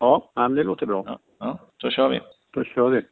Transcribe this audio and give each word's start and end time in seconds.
Ja, 0.00 0.32
men 0.36 0.54
det 0.54 0.64
låter 0.64 0.86
bra. 0.86 1.04
Ja, 1.06 1.18
ja, 1.38 1.58
då 1.82 1.90
kör 1.90 2.08
vi. 2.08 2.20
Då 2.54 2.64
kör 2.64 2.88
vi. 2.88 3.02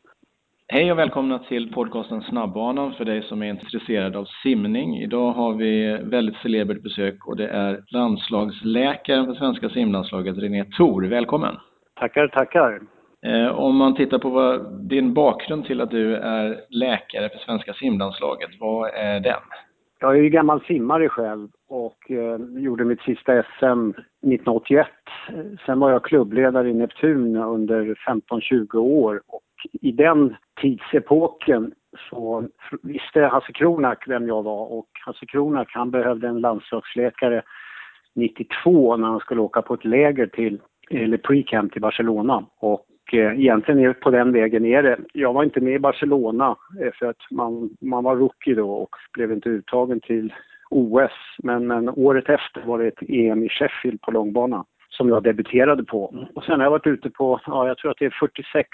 Hej 0.69 0.93
och 0.93 0.99
välkomna 0.99 1.39
till 1.39 1.73
podcasten 1.73 2.23
Snabbbanan 2.23 2.93
för 2.93 3.05
dig 3.05 3.23
som 3.23 3.43
är 3.43 3.47
intresserad 3.47 4.17
av 4.17 4.25
simning. 4.43 4.97
Idag 4.97 5.33
har 5.33 5.55
vi 5.55 5.99
väldigt 6.03 6.37
celebert 6.37 6.83
besök 6.83 7.27
och 7.27 7.37
det 7.37 7.49
är 7.49 7.85
landslagsläkaren 7.87 9.27
för 9.27 9.35
svenska 9.35 9.69
simlandslaget, 9.69 10.39
René 10.39 10.65
Thor. 10.65 11.03
Välkommen! 11.03 11.57
Tackar, 11.95 12.29
tackar. 12.29 12.81
Eh, 13.27 13.59
om 13.59 13.77
man 13.77 13.95
tittar 13.95 14.19
på 14.19 14.31
vad, 14.31 14.81
din 14.89 15.15
bakgrund 15.15 15.65
till 15.67 15.81
att 15.81 15.91
du 15.91 16.17
är 16.17 16.61
läkare 16.69 17.29
för 17.29 17.39
svenska 17.39 17.73
simlandslaget, 17.73 18.51
vad 18.61 18.91
är 18.95 19.21
den? 19.21 19.41
Jag 20.01 20.17
är 20.17 20.23
ju 20.23 20.29
gammal 20.29 20.61
simmare 20.61 21.09
själv 21.09 21.49
och 21.69 22.11
eh, 22.11 22.39
gjorde 22.63 22.85
mitt 22.85 23.01
sista 23.01 23.43
SM 23.43 23.91
1981. 23.91 24.87
Sen 25.67 25.81
var 25.81 25.91
jag 25.91 26.05
klubbledare 26.05 26.69
i 26.71 26.75
Neptun 26.75 27.37
under 27.37 27.95
15-20 28.31 28.77
år 28.77 29.23
och 29.27 29.43
i 29.73 29.93
den 29.93 30.37
tidsepoken 30.61 31.73
så 32.11 32.49
visste 32.83 33.21
Hasse 33.21 33.53
Kronak 33.53 34.09
vem 34.09 34.29
jag 34.29 34.43
var 34.43 34.73
och 34.73 34.89
Hasse 35.07 35.27
Kronak 35.27 35.69
han 35.71 35.91
behövde 35.91 36.29
en 36.29 36.41
landslagsläkare 36.41 37.43
92 38.15 38.97
när 38.97 39.09
han 39.09 39.21
skulle 39.21 39.41
åka 39.41 39.63
på 39.63 39.75
ett 39.75 39.85
läger 39.85 40.27
till, 40.27 40.61
eller 40.91 41.17
pre-camp 41.17 41.73
till 41.73 41.83
Barcelona. 41.83 42.47
Och 42.59 42.87
eh, 43.13 43.41
egentligen 43.41 43.95
på 43.95 44.11
den 44.11 44.33
vägen 44.33 44.65
är 44.65 44.83
det. 44.83 44.99
Jag 45.13 45.33
var 45.33 45.45
inte 45.45 45.61
med 45.61 45.75
i 45.75 45.79
Barcelona 45.79 46.57
eh, 46.81 46.93
för 46.95 47.07
att 47.07 47.31
man, 47.31 47.71
man 47.81 48.05
var 48.05 48.17
rookie 48.17 48.55
då 48.55 48.71
och 48.71 48.97
blev 49.13 49.33
inte 49.33 49.49
uttagen 49.49 50.01
till 50.01 50.33
OS. 50.71 51.13
Men, 51.43 51.67
men 51.67 51.89
året 51.89 52.29
efter 52.29 52.63
var 52.67 52.79
det 52.79 52.87
ett 52.87 53.03
EM 53.09 53.45
i 53.45 53.49
Sheffield 53.49 54.01
på 54.01 54.11
långbana 54.11 54.65
som 54.89 55.09
jag 55.09 55.23
debuterade 55.23 55.85
på. 55.85 56.27
Och 56.35 56.45
sen 56.45 56.61
har 56.61 56.67
jag 56.67 56.71
varit 56.71 56.87
ute 56.87 57.11
på, 57.11 57.41
ja 57.47 57.69
jag 57.69 57.79
tror 57.79 57.91
att 57.91 57.99
det 57.99 58.05
är 58.05 58.17
46 58.21 58.69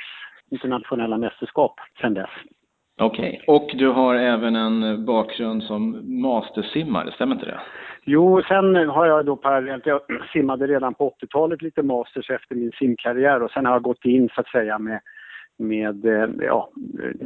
internationella 0.50 1.18
mästerskap 1.18 1.74
sedan 2.01 2.14
dess. 2.14 2.30
Okej, 3.01 3.42
okay. 3.46 3.54
och 3.56 3.70
du 3.74 3.88
har 3.88 4.14
även 4.14 4.56
en 4.56 5.04
bakgrund 5.04 5.62
som 5.62 6.02
mastersimmare, 6.23 7.12
stämmer 7.12 7.34
inte 7.34 7.46
det? 7.46 7.60
Jo, 8.04 8.42
sen 8.48 8.76
har 8.76 9.06
jag 9.06 9.26
då 9.26 9.36
parallellt, 9.36 9.86
jag 9.86 10.01
simmade 10.32 10.66
redan 10.66 10.95
på 10.95 11.10
80-talet 11.10 11.62
lite 11.62 11.82
masters 11.82 12.30
efter 12.30 12.54
min 12.54 12.73
simkarriär 12.73 13.42
och 13.42 13.51
sen 13.51 13.66
har 13.66 13.73
jag 13.73 13.82
gått 13.82 14.04
in 14.04 14.29
så 14.34 14.40
att 14.40 14.48
säga 14.48 14.79
med, 14.79 15.01
med 15.58 16.04
ja, 16.40 16.70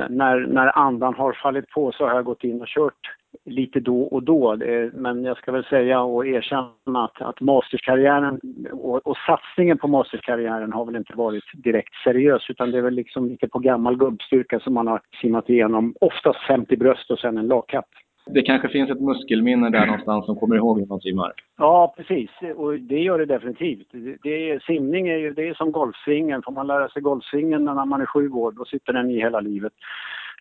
när, 0.08 0.46
när 0.46 0.78
andan 0.78 1.14
har 1.14 1.32
fallit 1.32 1.70
på 1.70 1.92
så 1.92 2.06
har 2.06 2.14
jag 2.14 2.24
gått 2.24 2.44
in 2.44 2.60
och 2.60 2.68
kört 2.68 3.17
lite 3.44 3.80
då 3.80 4.02
och 4.02 4.22
då. 4.22 4.56
Men 4.92 5.24
jag 5.24 5.36
ska 5.36 5.52
väl 5.52 5.64
säga 5.64 6.00
och 6.00 6.26
erkänna 6.26 7.04
att, 7.04 7.22
att 7.22 7.40
masterskarriären 7.40 8.40
och, 8.72 9.06
och 9.06 9.16
satsningen 9.26 9.78
på 9.78 9.88
masterskarriären 9.88 10.72
har 10.72 10.84
väl 10.84 10.96
inte 10.96 11.16
varit 11.16 11.44
direkt 11.54 11.94
seriös 12.04 12.50
utan 12.50 12.70
det 12.70 12.78
är 12.78 12.82
väl 12.82 12.94
liksom 12.94 13.28
lite 13.28 13.48
på 13.48 13.58
gammal 13.58 13.96
gubbstyrka 13.96 14.60
som 14.60 14.74
man 14.74 14.86
har 14.86 15.00
simmat 15.20 15.50
igenom. 15.50 15.94
Oftast 16.00 16.38
50 16.46 16.76
bröst 16.76 17.10
och 17.10 17.18
sen 17.18 17.38
en 17.38 17.48
lagkapp. 17.48 17.88
Det 18.30 18.42
kanske 18.42 18.68
finns 18.68 18.90
ett 18.90 19.00
muskelminne 19.00 19.70
där 19.70 19.86
någonstans 19.86 20.26
som 20.26 20.36
kommer 20.36 20.56
ihåg 20.56 20.80
hur 20.80 20.86
man 20.86 21.00
simmar? 21.00 21.32
Ja, 21.58 21.94
precis. 21.96 22.30
Och 22.56 22.80
det 22.80 22.98
gör 22.98 23.18
det 23.18 23.26
definitivt. 23.26 23.88
Det 24.22 24.50
är, 24.50 24.58
simning 24.58 25.08
är 25.08 25.16
ju 25.16 25.32
det 25.32 25.48
är 25.48 25.54
som 25.54 25.72
golfsvingen. 25.72 26.42
Får 26.42 26.52
man 26.52 26.66
lära 26.66 26.88
sig 26.88 27.02
golfsvingen 27.02 27.64
när 27.64 27.84
man 27.84 28.00
är 28.00 28.06
sju 28.06 28.30
år, 28.30 28.52
då 28.52 28.64
sitter 28.64 28.92
den 28.92 29.10
i 29.10 29.20
hela 29.20 29.40
livet. 29.40 29.72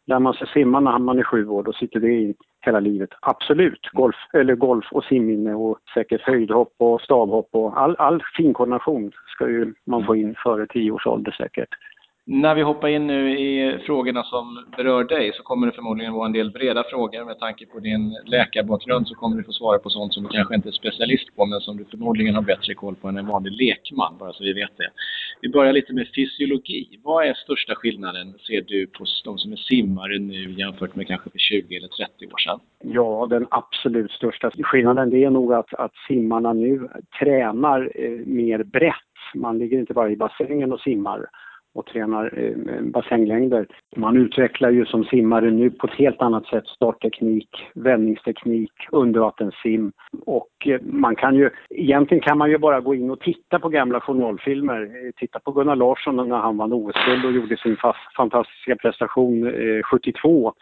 Lär 0.08 0.20
man 0.20 0.34
sig 0.34 0.48
simma 0.48 0.80
när 0.80 1.00
man 1.00 1.20
är 1.20 1.24
sju 1.24 1.48
år, 1.48 1.64
då 1.64 1.74
sitter 1.74 2.00
det 2.00 2.08
i 2.08 2.36
hela 2.66 2.80
livet. 2.80 3.10
Absolut. 3.22 3.90
Golf, 3.94 4.16
eller 4.34 4.56
golf 4.56 4.86
och 4.92 5.04
simminne 5.04 5.54
och 5.54 5.80
säkert 5.94 6.22
höjdhopp 6.22 6.74
och 6.78 7.02
stavhopp 7.02 7.50
och 7.52 7.82
all, 7.82 7.96
all 7.96 8.24
fin 8.38 8.54
koordination 8.54 9.12
ska 9.28 9.50
ju 9.50 9.74
man 9.86 10.06
få 10.06 10.16
in 10.16 10.36
före 10.44 10.68
tio 10.68 10.92
års 10.92 11.08
ålder 11.08 11.32
säkert. 11.32 11.70
När 12.30 12.56
vi 12.56 12.62
hoppar 12.62 12.88
in 12.88 13.08
nu 13.08 13.40
i 13.40 13.80
frågorna 13.86 14.24
som 14.24 14.66
berör 14.78 15.04
dig 15.04 15.32
så 15.34 15.44
kommer 15.44 15.68
det 15.68 15.74
förmodligen 15.74 16.14
vara 16.14 16.26
en 16.26 16.32
del 16.32 16.52
breda 16.52 16.84
frågor. 16.84 17.26
Med 17.26 17.40
tanke 17.40 17.66
på 17.66 17.80
din 17.80 18.18
läkarbakgrund 18.26 19.08
så 19.08 19.16
kommer 19.16 19.38
du 19.38 19.44
få 19.44 19.52
svara 19.52 19.80
på 19.80 19.90
sånt 19.90 20.14
som 20.14 20.24
du 20.24 20.30
kanske 20.30 20.56
inte 20.56 20.70
är 20.70 20.72
specialist 20.72 21.36
på 21.36 21.46
men 21.46 21.60
som 21.60 21.78
du 21.78 21.86
förmodligen 21.86 22.36
har 22.36 22.42
bättre 22.42 22.74
koll 22.74 22.96
på 22.96 23.08
än 23.08 23.18
en 23.18 23.28
vanlig 23.28 23.52
lekman, 23.52 24.18
bara 24.20 24.34
så 24.34 24.44
vi 24.44 24.54
vet 24.54 24.78
det. 24.78 24.90
Vi 25.42 25.50
börjar 25.50 25.74
lite 25.74 25.94
med 25.94 26.08
fysiologi. 26.16 27.00
Vad 27.04 27.28
är 27.28 27.34
största 27.34 27.76
skillnaden, 27.76 28.34
ser 28.48 28.62
du, 28.62 28.88
på 28.88 29.06
de 29.24 29.38
som 29.38 29.52
är 29.52 29.56
simmare 29.56 30.20
nu 30.20 30.52
jämfört 30.52 30.96
med 30.96 31.08
kanske 31.08 31.30
för 31.30 31.40
20 31.40 31.78
eller 31.78 31.88
30 31.88 32.26
år 32.26 32.38
sedan? 32.38 32.60
Ja, 32.84 33.28
den 33.30 33.48
absolut 33.52 34.12
största 34.12 34.52
skillnaden 34.52 35.10
det 35.10 35.24
är 35.24 35.30
nog 35.30 35.54
att, 35.54 35.74
att 35.74 35.94
simmarna 36.08 36.54
nu 36.54 36.90
tränar 37.20 37.92
eh, 37.96 38.26
mer 38.26 38.64
brett. 38.64 38.94
Man 39.36 39.58
ligger 39.58 39.80
inte 39.80 39.94
bara 39.94 40.10
i 40.10 40.16
bassängen 40.16 40.74
och 40.74 40.80
simmar 40.80 41.26
och 41.78 41.86
tränar 41.86 42.34
eh, 42.38 42.82
bassänglängder. 42.82 43.68
Man 43.96 44.18
utvecklar 44.18 44.70
ju 44.70 44.86
som 44.86 45.04
simmare 45.04 45.52
nu 45.52 45.70
på 45.70 45.88
ett 45.88 45.94
helt 45.94 46.22
annat 46.22 46.46
sätt 46.46 46.68
startteknik, 46.68 47.50
vändningsteknik, 47.76 48.72
undervattenssim 48.92 49.92
och 50.26 50.50
eh, 50.66 50.82
man 50.82 51.16
kan 51.16 51.36
ju, 51.36 51.50
egentligen 51.70 52.22
kan 52.22 52.38
man 52.38 52.50
ju 52.50 52.58
bara 52.58 52.82
gå 52.82 52.96
in 52.96 53.12
och 53.12 53.20
titta 53.20 53.60
på 53.60 53.70
gamla 53.70 54.02
journalfilmer. 54.02 54.82
Eh, 54.82 55.12
titta 55.16 55.40
på 55.40 55.52
Gunnar 55.52 55.76
Larsson 55.76 56.30
när 56.30 56.38
han 56.38 56.58
vann 56.58 56.74
OS-guld 56.74 57.26
och 57.26 57.32
gjorde 57.32 57.58
sin 57.58 57.78
fantastiska 58.18 58.76
prestation 58.76 59.48
eh, 59.48 59.84
72 59.84 60.54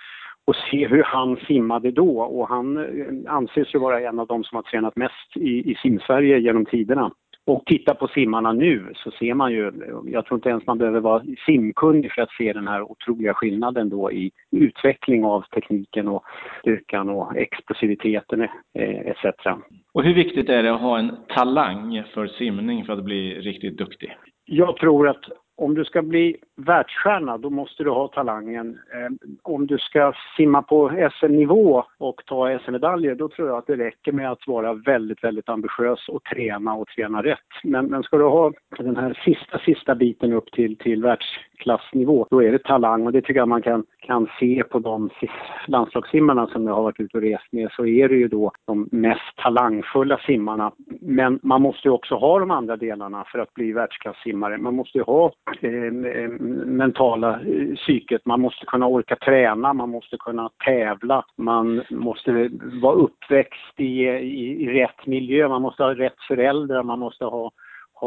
och 0.48 0.56
se 0.56 0.88
hur 0.88 1.04
han 1.04 1.38
simmade 1.48 1.92
då 1.92 2.20
och 2.22 2.48
han 2.48 2.78
eh, 2.78 3.34
anses 3.34 3.76
ju 3.76 3.80
vara 3.80 4.02
en 4.02 4.20
av 4.20 4.28
de 4.28 4.44
som 4.44 4.56
har 4.56 4.64
tränat 4.64 4.96
mest 4.96 5.38
i, 5.38 5.72
i 5.72 5.76
simsverige 5.76 6.40
genom 6.40 6.66
tiderna. 6.66 7.12
Och 7.48 7.64
titta 7.66 7.96
på 7.96 8.08
simmarna 8.08 8.54
nu 8.54 8.92
så 8.96 9.12
ser 9.12 9.34
man 9.34 9.52
ju, 9.52 9.72
jag 10.06 10.26
tror 10.26 10.38
inte 10.38 10.50
ens 10.50 10.68
man 10.68 10.78
behöver 10.78 11.00
vara 11.00 11.24
simkunnig 11.46 12.12
för 12.12 12.22
att 12.22 12.32
se 12.32 12.54
den 12.54 12.68
här 12.68 12.82
otroliga 12.82 13.34
skillnaden 13.34 13.90
då 13.90 14.12
i 14.12 14.32
utveckling 14.52 15.26
av 15.26 15.42
tekniken 15.42 16.08
och 16.08 16.24
styrkan 16.60 17.10
och 17.10 17.38
explosiviteten 17.38 18.42
eh, 18.42 19.00
etc. 19.00 19.26
Och 19.94 20.04
hur 20.04 20.14
viktigt 20.14 20.50
är 20.50 20.64
det 20.64 20.74
att 20.74 20.82
ha 20.82 21.00
en 21.00 21.12
talang 21.28 22.04
för 22.14 22.28
simning 22.28 22.86
för 22.86 22.94
att 22.94 23.04
bli 23.04 23.40
riktigt 23.40 23.78
duktig? 23.78 24.18
Jag 24.46 24.78
tror 24.78 25.08
att 25.08 25.26
om 25.58 25.76
du 25.76 25.86
ska 25.86 26.02
bli 26.02 26.38
världsstjärna, 26.56 27.38
då 27.38 27.50
måste 27.50 27.84
du 27.84 27.90
ha 27.90 28.08
talangen. 28.08 28.80
Eh, 28.94 29.30
om 29.42 29.68
du 29.68 29.78
ska 29.78 30.14
simma 30.38 30.62
på 30.62 31.10
SM-nivå 31.20 31.84
och 31.98 32.22
ta 32.26 32.60
SM-medaljer, 32.60 33.16
då 33.16 33.30
tror 33.30 33.48
jag 33.48 33.58
att 33.58 33.68
det 33.68 33.76
räcker 33.76 34.12
med 34.12 34.32
att 34.32 34.48
vara 34.48 34.74
väldigt, 34.74 35.24
väldigt 35.24 35.50
ambitiös 35.50 36.10
och 36.10 36.24
träna 36.24 36.74
och 36.74 36.88
träna 36.88 37.24
rätt. 37.24 37.40
Men, 37.64 37.86
men 37.86 38.04
ska 38.04 38.18
du 38.18 38.24
ha 38.24 38.52
den 38.78 38.96
här 38.96 39.22
sista, 39.26 39.60
sista 39.60 39.96
biten 39.96 40.34
upp 40.34 40.52
till, 40.52 40.78
till 40.78 41.02
klassnivå, 41.58 42.28
då 42.30 42.44
är 42.44 42.52
det 42.52 42.64
talang 42.64 43.06
och 43.06 43.12
det 43.12 43.22
tycker 43.22 43.40
jag 43.40 43.48
man 43.48 43.62
kan, 43.62 43.84
kan 44.00 44.28
se 44.40 44.64
på 44.64 44.80
de 44.80 45.10
landslagssimmarna 45.68 46.48
som 46.48 46.68
jag 46.68 46.76
har 46.76 46.84
varit 46.84 47.00
ute 47.00 47.18
och 47.18 47.24
rest 47.24 47.52
med, 47.52 47.72
så 47.72 47.86
är 47.86 48.10
det 48.10 48.16
ju 48.16 48.28
då 48.28 48.52
de 48.68 48.90
mest 48.92 49.36
talangfulla 49.36 50.18
simmarna. 50.18 50.72
Men 51.02 51.40
man 51.44 51.62
måste 51.62 51.88
ju 51.88 51.92
också 51.92 52.16
ha 52.16 52.40
de 52.40 52.52
andra 52.52 52.78
delarna 52.78 53.26
för 53.32 53.40
att 53.40 53.54
bli 53.54 53.72
världsklassimmare. 53.72 54.58
Man 54.58 54.76
måste 54.76 54.98
ju 54.98 55.04
ha 55.04 55.32
eh, 55.62 55.72
eh 55.72 56.30
mentala 56.66 57.40
eh, 57.42 57.76
psyket. 57.76 58.26
Man 58.26 58.42
måste 58.42 58.66
kunna 58.66 58.88
orka 58.88 59.16
träna, 59.16 59.74
man 59.74 59.90
måste 59.90 60.18
kunna 60.18 60.50
tävla, 60.66 61.26
man 61.38 61.84
måste 61.90 62.50
vara 62.82 62.96
uppväxt 62.96 63.74
i, 63.80 64.06
i, 64.08 64.64
i 64.64 64.82
rätt 64.82 65.06
miljö, 65.06 65.48
man 65.48 65.62
måste 65.62 65.84
ha 65.84 65.94
rätt 65.94 66.22
föräldrar, 66.28 66.84
man 66.84 67.00
måste 67.00 67.26
ha 67.26 67.52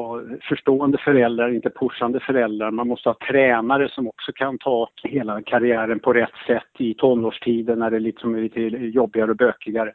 ha 0.03 0.21
förstående 0.49 0.99
föräldrar, 0.99 1.55
inte 1.55 1.71
pushande 1.71 2.21
föräldrar. 2.21 2.71
Man 2.71 2.89
måste 2.89 3.09
ha 3.09 3.17
tränare 3.29 3.89
som 3.89 4.09
också 4.09 4.33
kan 4.33 4.59
ta 4.59 4.89
hela 5.03 5.43
karriären 5.43 5.99
på 5.99 6.13
rätt 6.13 6.37
sätt 6.47 6.71
i 6.79 6.95
tonårstiden 6.95 7.79
när 7.79 7.91
det 7.91 7.99
liksom 8.01 8.35
är 8.35 8.41
lite 8.41 8.61
jobbigare 8.61 9.31
och 9.31 9.37
bökigare. 9.37 9.93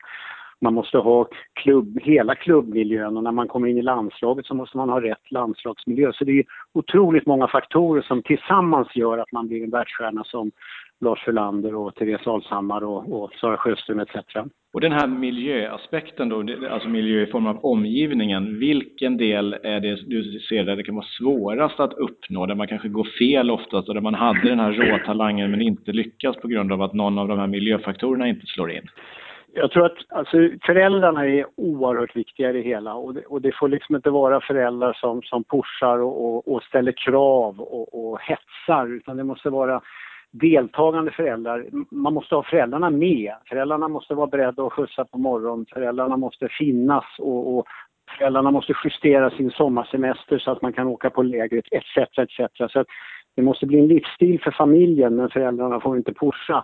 Man 0.61 0.73
måste 0.73 0.97
ha 0.97 1.27
klubb, 1.53 1.99
hela 2.01 2.35
klubbmiljön 2.35 3.17
och 3.17 3.23
när 3.23 3.31
man 3.31 3.47
kommer 3.47 3.67
in 3.67 3.77
i 3.77 3.81
landslaget 3.81 4.45
så 4.45 4.55
måste 4.55 4.77
man 4.77 4.89
ha 4.89 5.01
rätt 5.01 5.31
landslagsmiljö. 5.31 6.13
Så 6.13 6.23
det 6.23 6.39
är 6.39 6.45
otroligt 6.73 7.25
många 7.25 7.47
faktorer 7.47 8.01
som 8.01 8.23
tillsammans 8.23 8.95
gör 8.95 9.17
att 9.17 9.31
man 9.31 9.47
blir 9.47 9.63
en 9.63 9.69
världsstjärna 9.69 10.23
som 10.23 10.51
Lars 11.01 11.23
Frölander 11.23 11.75
och 11.75 11.95
Therese 11.95 12.27
Alshammar 12.27 12.83
och, 12.83 13.23
och 13.23 13.33
Sara 13.33 13.57
Sjöström 13.57 13.99
etc. 13.99 14.15
Och 14.73 14.81
den 14.81 14.91
här 14.91 15.07
miljöaspekten 15.07 16.29
då, 16.29 16.45
alltså 16.69 16.89
miljö 16.89 17.21
i 17.21 17.31
form 17.31 17.47
av 17.47 17.65
omgivningen, 17.65 18.59
vilken 18.59 19.17
del 19.17 19.53
är 19.63 19.79
det 19.79 19.95
du 20.07 20.39
ser 20.39 20.63
där 20.63 20.75
det 20.75 20.83
kan 20.83 20.95
vara 20.95 21.05
svårast 21.05 21.79
att 21.79 21.93
uppnå, 21.93 22.45
där 22.45 22.55
man 22.55 22.67
kanske 22.67 22.87
går 22.87 23.07
fel 23.19 23.51
oftast 23.51 23.87
och 23.87 23.93
där 23.93 24.01
man 24.01 24.13
hade 24.13 24.49
den 24.49 24.59
här 24.59 24.71
råtalangen 24.71 25.51
men 25.51 25.61
inte 25.61 25.91
lyckas 25.91 26.35
på 26.35 26.47
grund 26.47 26.71
av 26.71 26.81
att 26.81 26.93
någon 26.93 27.17
av 27.17 27.27
de 27.27 27.39
här 27.39 27.47
miljöfaktorerna 27.47 28.27
inte 28.27 28.45
slår 28.45 28.71
in? 28.71 28.87
Jag 29.55 29.71
tror 29.71 29.85
att 29.85 29.97
alltså, 30.09 30.37
föräldrarna 30.65 31.25
är 31.25 31.45
oerhört 31.57 32.15
viktiga 32.15 32.49
i 32.49 32.53
det 32.53 32.61
hela 32.61 32.93
och 32.93 33.13
det, 33.13 33.21
och 33.21 33.41
det 33.41 33.51
får 33.55 33.69
liksom 33.69 33.95
inte 33.95 34.09
vara 34.09 34.41
föräldrar 34.41 34.93
som, 34.93 35.21
som 35.21 35.43
pushar 35.43 35.97
och, 35.97 36.25
och, 36.25 36.53
och 36.53 36.63
ställer 36.63 36.91
krav 36.91 37.59
och, 37.59 38.11
och 38.11 38.19
hetsar 38.21 38.95
utan 38.95 39.17
det 39.17 39.23
måste 39.23 39.49
vara 39.49 39.81
deltagande 40.33 41.11
föräldrar. 41.11 41.65
Man 41.91 42.13
måste 42.13 42.35
ha 42.35 42.43
föräldrarna 42.43 42.89
med. 42.89 43.33
Föräldrarna 43.49 43.87
måste 43.87 44.13
vara 44.13 44.27
beredda 44.27 44.63
att 44.63 44.73
skjutsa 44.73 45.05
på 45.05 45.17
morgonen. 45.17 45.65
Föräldrarna 45.73 46.17
måste 46.17 46.47
finnas 46.49 47.05
och, 47.19 47.57
och 47.57 47.65
föräldrarna 48.17 48.51
måste 48.51 48.73
justera 48.83 49.29
sin 49.29 49.51
sommarsemester 49.51 50.37
så 50.37 50.51
att 50.51 50.61
man 50.61 50.73
kan 50.73 50.87
åka 50.87 51.09
på 51.09 51.23
lägret 51.23 51.65
etc. 51.71 52.17
etc. 52.17 52.71
Så 52.71 52.85
det 53.35 53.41
måste 53.41 53.65
bli 53.65 53.79
en 53.79 53.87
livsstil 53.87 54.41
för 54.41 54.51
familjen 54.51 55.15
men 55.15 55.29
föräldrarna 55.29 55.79
får 55.79 55.97
inte 55.97 56.13
pusha 56.13 56.63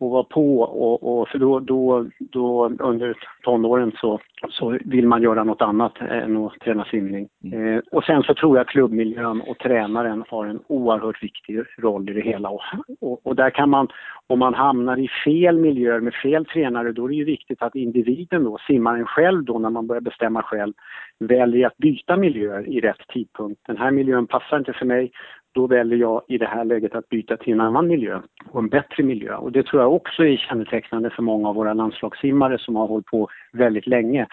och 0.00 0.10
vara 0.10 0.24
på 0.24 0.60
och, 0.60 1.20
och 1.20 1.28
för 1.28 1.38
då, 1.38 1.60
då, 1.60 2.06
då 2.18 2.68
under 2.78 3.16
tonåren 3.42 3.92
så, 3.96 4.20
så 4.48 4.78
vill 4.84 5.06
man 5.06 5.22
göra 5.22 5.44
något 5.44 5.62
annat 5.62 5.92
än 6.00 6.36
att 6.36 6.60
träna 6.60 6.84
simning. 6.84 7.28
Mm. 7.44 7.76
Eh, 7.76 7.82
och 7.92 8.04
sen 8.04 8.22
så 8.22 8.34
tror 8.34 8.56
jag 8.56 8.68
klubbmiljön 8.68 9.40
och 9.40 9.58
tränaren 9.58 10.24
har 10.28 10.46
en 10.46 10.60
oerhört 10.66 11.22
viktig 11.22 11.60
roll 11.78 12.10
i 12.10 12.12
det 12.12 12.20
hela. 12.20 12.48
Och, 12.48 12.62
och, 13.00 13.26
och, 13.26 13.36
där 13.36 13.50
kan 13.50 13.70
man, 13.70 13.88
om 14.26 14.38
man 14.38 14.54
hamnar 14.54 14.96
i 14.96 15.08
fel 15.24 15.58
miljöer 15.58 16.00
med 16.00 16.14
fel 16.14 16.46
tränare, 16.46 16.92
då 16.92 17.04
är 17.04 17.08
det 17.08 17.14
ju 17.14 17.24
viktigt 17.24 17.62
att 17.62 17.74
individen 17.74 18.44
då, 18.44 18.58
simmaren 18.66 19.06
själv 19.06 19.44
då 19.44 19.58
när 19.58 19.70
man 19.70 19.86
börjar 19.86 20.00
bestämma 20.00 20.42
själv, 20.42 20.72
väljer 21.18 21.66
att 21.66 21.76
byta 21.76 22.16
miljöer 22.16 22.68
i 22.68 22.80
rätt 22.80 23.08
tidpunkt. 23.08 23.60
Den 23.66 23.76
här 23.76 23.90
miljön 23.90 24.26
passar 24.26 24.58
inte 24.58 24.72
för 24.72 24.86
mig, 24.86 25.10
då 25.52 25.66
väljer 25.66 25.98
jag 25.98 26.22
i 26.28 26.38
det 26.38 26.46
här 26.46 26.64
läget 26.64 26.94
att 26.94 27.08
byta 27.08 27.36
till 27.36 27.52
en 27.52 27.60
annan 27.60 27.88
miljö 27.88 28.20
och 28.50 28.60
en 28.60 28.68
bättre 28.68 29.02
miljö. 29.02 29.36
Och 29.36 29.52
det 29.52 29.66
tror 29.66 29.82
jag 29.82 29.94
också 29.94 30.24
är 30.24 30.36
kännetecknande 30.36 31.10
för 31.10 31.22
många 31.22 31.48
av 31.48 31.54
våra 31.54 31.74
landslagssimmare 31.74 32.58
som 32.58 32.76
har 32.76 32.86
hållit 32.86 33.06
på 33.06 33.28
väldigt 33.52 33.86
länge. 33.86 34.26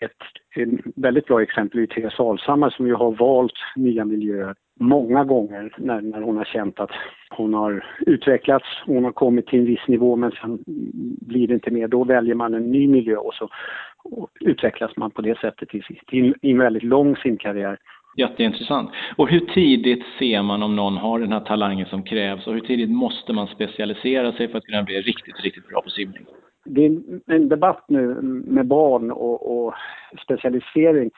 Ett, 0.00 0.66
väldigt 0.96 1.26
bra 1.26 1.42
exempel 1.42 1.80
är 1.80 1.86
Therese 1.86 2.20
Alshammar 2.20 2.70
som 2.70 2.86
ju 2.86 2.94
har 2.94 3.12
valt 3.12 3.52
nya 3.76 4.04
miljöer 4.04 4.54
många 4.80 5.24
gånger 5.24 5.74
när, 5.78 6.00
när 6.00 6.20
hon 6.20 6.36
har 6.36 6.44
känt 6.44 6.80
att 6.80 6.90
hon 7.30 7.54
har 7.54 7.86
utvecklats, 8.00 8.66
hon 8.86 9.04
har 9.04 9.12
kommit 9.12 9.46
till 9.46 9.58
en 9.58 9.66
viss 9.66 9.88
nivå 9.88 10.16
men 10.16 10.30
sen 10.30 10.58
blir 11.26 11.48
det 11.48 11.54
inte 11.54 11.70
mer. 11.70 11.88
Då 11.88 12.04
väljer 12.04 12.34
man 12.34 12.54
en 12.54 12.70
ny 12.70 12.88
miljö 12.88 13.16
och 13.16 13.34
så 13.34 13.48
och 14.04 14.30
utvecklas 14.40 14.96
man 14.96 15.10
på 15.10 15.22
det 15.22 15.38
sättet 15.38 15.74
i, 15.74 15.82
i, 16.10 16.34
i 16.42 16.50
en 16.50 16.58
väldigt 16.58 16.82
lång 16.82 17.16
simkarriär. 17.16 17.78
Jätteintressant. 18.16 18.90
Och 19.16 19.28
hur 19.28 19.40
tidigt 19.40 20.04
ser 20.18 20.42
man 20.42 20.62
om 20.62 20.76
någon 20.76 20.96
har 20.96 21.18
den 21.18 21.32
här 21.32 21.40
talangen 21.40 21.86
som 21.86 22.02
krävs 22.02 22.46
och 22.46 22.54
hur 22.54 22.60
tidigt 22.60 22.90
måste 22.90 23.32
man 23.32 23.46
specialisera 23.46 24.32
sig 24.32 24.48
för 24.48 24.58
att 24.58 24.64
kunna 24.64 24.82
bli 24.82 25.00
riktigt, 25.00 25.40
riktigt 25.40 25.68
bra 25.68 25.82
på 25.82 25.90
simning? 25.90 26.26
Det 26.64 26.86
är 26.86 27.00
en 27.26 27.48
debatt 27.48 27.84
nu 27.88 28.06
med 28.46 28.66
barn 28.66 29.10
och, 29.10 29.66
och 29.66 29.74
specialisering. 30.24 31.10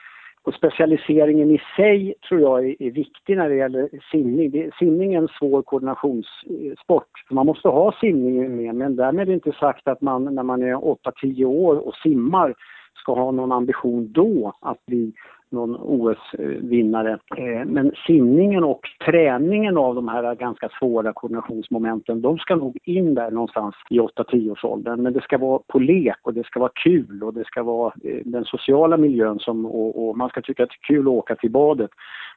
Och 0.43 0.53
specialiseringen 0.53 1.51
i 1.51 1.61
sig 1.75 2.13
tror 2.29 2.41
jag 2.41 2.65
är, 2.65 2.81
är 2.81 2.91
viktig 2.91 3.37
när 3.37 3.49
det 3.49 3.55
gäller 3.55 3.89
simning. 4.11 4.51
Det, 4.51 4.75
simning 4.79 5.13
är 5.13 5.17
en 5.17 5.27
svår 5.27 5.61
koordinationssport. 5.61 7.09
Man 7.29 7.45
måste 7.45 7.67
ha 7.67 7.95
simningen 8.01 8.55
med, 8.55 8.75
men 8.75 8.95
därmed 8.95 9.29
är 9.29 9.33
inte 9.33 9.51
sagt 9.51 9.87
att 9.87 10.01
man 10.01 10.35
när 10.35 10.43
man 10.43 10.61
är 10.61 10.75
8-10 10.75 11.45
år 11.45 11.87
och 11.87 11.95
simmar 11.95 12.53
ska 12.93 13.13
ha 13.13 13.31
någon 13.31 13.51
ambition 13.51 14.11
då 14.11 14.53
att 14.61 14.85
bli 14.85 15.13
någon 15.55 15.75
OS-vinnare. 15.75 17.19
Eh, 17.37 17.65
men 17.65 17.91
simningen 18.07 18.63
och 18.63 18.81
träningen 19.05 19.77
av 19.77 19.95
de 19.95 20.07
här 20.07 20.35
ganska 20.35 20.69
svåra 20.79 21.13
koordinationsmomenten, 21.13 22.21
de 22.21 22.37
ska 22.37 22.55
nog 22.55 22.77
in 22.83 23.15
där 23.15 23.31
någonstans 23.31 23.75
i 23.89 23.99
8-10-årsåldern. 23.99 25.01
Men 25.01 25.13
det 25.13 25.21
ska 25.21 25.37
vara 25.37 25.59
på 25.67 25.79
lek 25.79 26.19
och 26.21 26.33
det 26.33 26.45
ska 26.45 26.59
vara 26.59 26.71
kul 26.83 27.23
och 27.23 27.33
det 27.33 27.45
ska 27.45 27.63
vara 27.63 27.93
eh, 28.03 28.21
den 28.25 28.45
sociala 28.45 28.97
miljön 28.97 29.39
som, 29.39 29.65
och, 29.65 30.07
och 30.07 30.17
man 30.17 30.29
ska 30.29 30.41
tycka 30.41 30.63
att 30.63 30.69
det 30.69 30.93
är 30.93 30.95
kul 30.95 31.07
att 31.07 31.13
åka 31.13 31.35
till 31.35 31.51
badet 31.51 31.91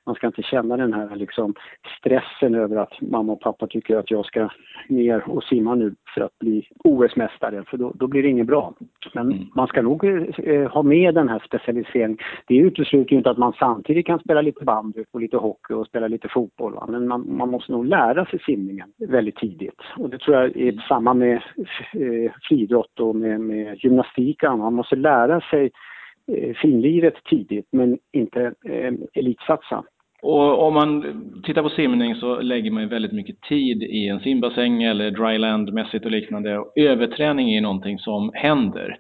man 0.09 0.15
ska 0.15 0.27
inte 0.27 0.43
känna 0.43 0.77
den 0.77 0.93
här 0.93 1.17
liksom 1.17 1.55
stressen 1.99 2.55
över 2.55 2.77
att 2.77 3.01
mamma 3.01 3.33
och 3.33 3.41
pappa 3.41 3.67
tycker 3.67 3.97
att 3.97 4.11
jag 4.11 4.27
ska 4.27 4.49
ner 4.89 5.29
och 5.31 5.45
simma 5.45 5.75
nu 5.75 5.95
för 6.15 6.21
att 6.21 6.39
bli 6.39 6.69
OS-mästare, 6.85 7.65
för 7.65 7.77
då, 7.77 7.93
då, 7.95 8.07
blir 8.07 8.23
det 8.23 8.29
inget 8.29 8.47
bra. 8.47 8.75
Men 9.15 9.33
mm. 9.33 9.47
man 9.55 9.67
ska 9.67 9.83
nog 9.83 10.05
eh, 10.05 10.71
ha 10.71 10.83
med 10.83 11.15
den 11.15 11.29
här 11.29 11.43
specialiseringen. 11.47 12.19
Det 12.47 12.57
utesluter 12.57 13.13
ju 13.13 13.19
inte 13.19 13.31
att 13.31 13.39
man 13.39 13.53
samtidigt 13.53 14.07
kan 14.07 14.19
spela 14.19 14.41
lite 14.41 14.65
bandy 14.65 15.05
och 15.11 15.21
lite 15.21 15.37
hockey 15.37 15.75
och 15.75 15.87
spela 15.87 16.09
lite 16.09 16.29
fotboll. 16.29 16.75
Va? 16.75 16.87
Men 16.89 17.09
man, 17.09 17.37
man, 17.37 17.51
måste 17.51 17.73
nog 17.73 17.87
lära 17.87 18.27
sig 18.27 18.39
simningen 18.47 18.93
väldigt 19.09 19.37
tidigt. 19.37 19.81
Och 19.97 20.11
det 20.11 20.19
tror 20.19 20.37
jag 20.37 20.57
är 20.57 20.73
mm. 20.73 20.81
samma 20.89 21.15
med 21.15 21.43
eh, 21.93 22.33
friidrott 22.43 23.01
och 23.01 23.17
med, 23.17 23.41
med 23.41 23.79
gymnastik. 23.85 24.43
Man 24.43 24.75
måste 24.75 24.97
lära 24.97 25.41
sig 25.41 25.71
eh, 26.33 26.55
finliret 26.55 27.15
tidigt 27.25 27.69
men 27.73 27.99
inte 28.13 28.55
eh, 28.65 28.93
elitsatsa. 29.15 29.85
Och 30.23 30.63
om 30.67 30.75
man 30.75 31.03
tittar 31.45 31.63
på 31.63 31.69
simning 31.69 32.15
så 32.15 32.41
lägger 32.41 32.71
man 32.71 32.83
ju 32.83 32.89
väldigt 32.89 33.13
mycket 33.13 33.41
tid 33.41 33.83
i 33.83 34.09
en 34.09 34.21
simbassäng 34.21 34.83
eller 34.83 35.11
dryland-mässigt 35.11 36.05
och 36.05 36.11
liknande. 36.11 36.65
Överträning 36.77 37.55
är 37.55 37.61
någonting 37.61 37.99
som 37.99 38.31
händer. 38.35 38.99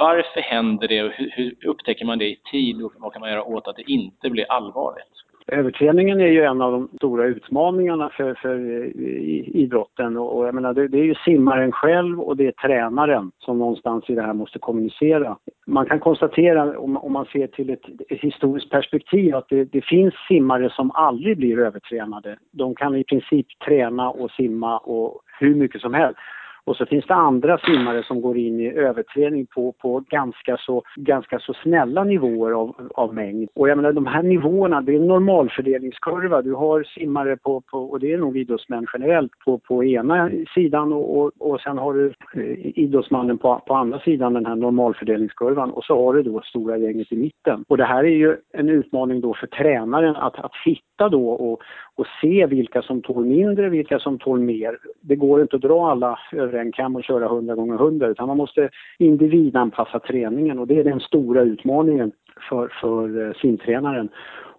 Varför 0.00 0.40
händer 0.40 0.88
det 0.88 1.02
och 1.02 1.12
hur 1.16 1.66
upptäcker 1.66 2.04
man 2.04 2.18
det 2.18 2.24
i 2.24 2.40
tid 2.50 2.82
och 2.82 2.92
vad 2.96 3.12
kan 3.12 3.20
man 3.20 3.30
göra 3.30 3.44
åt 3.44 3.68
att 3.68 3.76
det 3.76 3.90
inte 3.90 4.30
blir 4.30 4.52
allvarligt? 4.52 5.23
Överträningen 5.46 6.20
är 6.20 6.26
ju 6.26 6.42
en 6.42 6.62
av 6.62 6.72
de 6.72 6.88
stora 6.96 7.24
utmaningarna 7.24 8.10
för, 8.10 8.34
för 8.34 8.56
eh, 8.56 9.56
idrotten 9.56 10.16
och 10.16 10.46
jag 10.46 10.54
menar 10.54 10.74
det, 10.74 10.88
det, 10.88 10.98
är 10.98 11.04
ju 11.04 11.14
simmaren 11.14 11.72
själv 11.72 12.20
och 12.20 12.36
det 12.36 12.46
är 12.46 12.52
tränaren 12.52 13.30
som 13.38 13.58
någonstans 13.58 14.04
i 14.10 14.14
det 14.14 14.22
här 14.22 14.32
måste 14.32 14.58
kommunicera. 14.58 15.36
Man 15.66 15.86
kan 15.86 16.00
konstatera 16.00 16.78
om, 16.78 16.96
om 16.96 17.12
man 17.12 17.24
ser 17.24 17.46
till 17.46 17.70
ett, 17.70 17.84
ett 18.08 18.20
historiskt 18.20 18.70
perspektiv 18.70 19.34
att 19.34 19.48
det, 19.48 19.64
det, 19.64 19.84
finns 19.84 20.14
simmare 20.28 20.70
som 20.70 20.90
aldrig 20.90 21.36
blir 21.36 21.58
övertränade. 21.58 22.38
De 22.52 22.74
kan 22.74 22.96
i 22.96 23.04
princip 23.04 23.46
träna 23.66 24.10
och 24.10 24.30
simma 24.30 24.78
och 24.78 25.20
hur 25.40 25.54
mycket 25.54 25.80
som 25.80 25.94
helst. 25.94 26.18
Och 26.66 26.76
så 26.76 26.86
finns 26.86 27.06
det 27.06 27.14
andra 27.14 27.58
simmare 27.58 28.02
som 28.02 28.20
går 28.20 28.38
in 28.38 28.60
i 28.60 28.72
överträning 28.72 29.46
på, 29.46 29.72
på 29.72 30.04
ganska, 30.08 30.56
så, 30.56 30.82
ganska 30.96 31.38
så 31.38 31.54
snälla 31.54 32.04
nivåer 32.04 32.52
av, 32.52 32.90
av 32.94 33.14
mängd. 33.14 33.48
Och 33.54 33.68
jag 33.68 33.76
menar 33.76 33.92
de 33.92 34.06
här 34.06 34.22
nivåerna, 34.22 34.80
det 34.80 34.92
är 34.92 34.96
en 34.96 35.06
normalfördelningskurva. 35.06 36.42
Du 36.42 36.54
har 36.54 36.82
simmare 36.82 37.36
på, 37.36 37.60
på 37.60 37.78
och 37.78 38.00
det 38.00 38.12
är 38.12 38.18
nog 38.18 38.38
idrottsmän 38.38 38.86
generellt, 38.92 39.32
på, 39.44 39.58
på 39.58 39.84
ena 39.84 40.30
sidan 40.54 40.92
och, 40.92 41.18
och, 41.18 41.32
och 41.38 41.60
sen 41.60 41.78
har 41.78 41.94
du 41.94 42.06
eh, 42.34 42.78
idrottsmannen 42.78 43.38
på, 43.38 43.62
på 43.66 43.74
andra 43.74 43.98
sidan 44.00 44.34
den 44.34 44.46
här 44.46 44.56
normalfördelningskurvan 44.56 45.70
och 45.70 45.84
så 45.84 46.04
har 46.04 46.14
du 46.14 46.22
då 46.22 46.40
stora 46.40 46.76
gänget 46.76 47.12
i 47.12 47.16
mitten. 47.16 47.64
Och 47.68 47.76
det 47.76 47.84
här 47.84 48.04
är 48.04 48.16
ju 48.16 48.36
en 48.52 48.68
utmaning 48.68 49.20
då 49.20 49.34
för 49.34 49.46
tränaren 49.46 50.16
att, 50.16 50.38
att 50.38 50.52
hitta 50.64 51.08
då 51.08 51.28
och, 51.28 51.62
och 51.94 52.06
se 52.20 52.46
vilka 52.46 52.82
som 52.82 53.02
tål 53.02 53.24
mindre, 53.24 53.68
vilka 53.68 53.98
som 53.98 54.18
tål 54.18 54.40
mer. 54.40 54.78
Det 55.00 55.16
går 55.16 55.42
inte 55.42 55.56
att 55.56 55.62
dra 55.62 55.90
alla 55.90 56.18
över 56.32 56.53
en 56.58 56.72
kam 56.72 56.96
och 56.96 57.04
köra 57.04 57.24
100 57.24 57.54
gånger 57.54 57.74
100 57.74 58.06
utan 58.06 58.28
man 58.28 58.36
måste 58.36 58.70
individanpassa 58.98 59.98
träningen 59.98 60.58
och 60.58 60.66
det 60.66 60.78
är 60.78 60.84
den 60.84 61.00
stora 61.00 61.42
utmaningen 61.42 62.12
för, 62.48 62.68
för 62.80 63.26
eh, 63.26 63.32
simtränaren. 63.34 64.08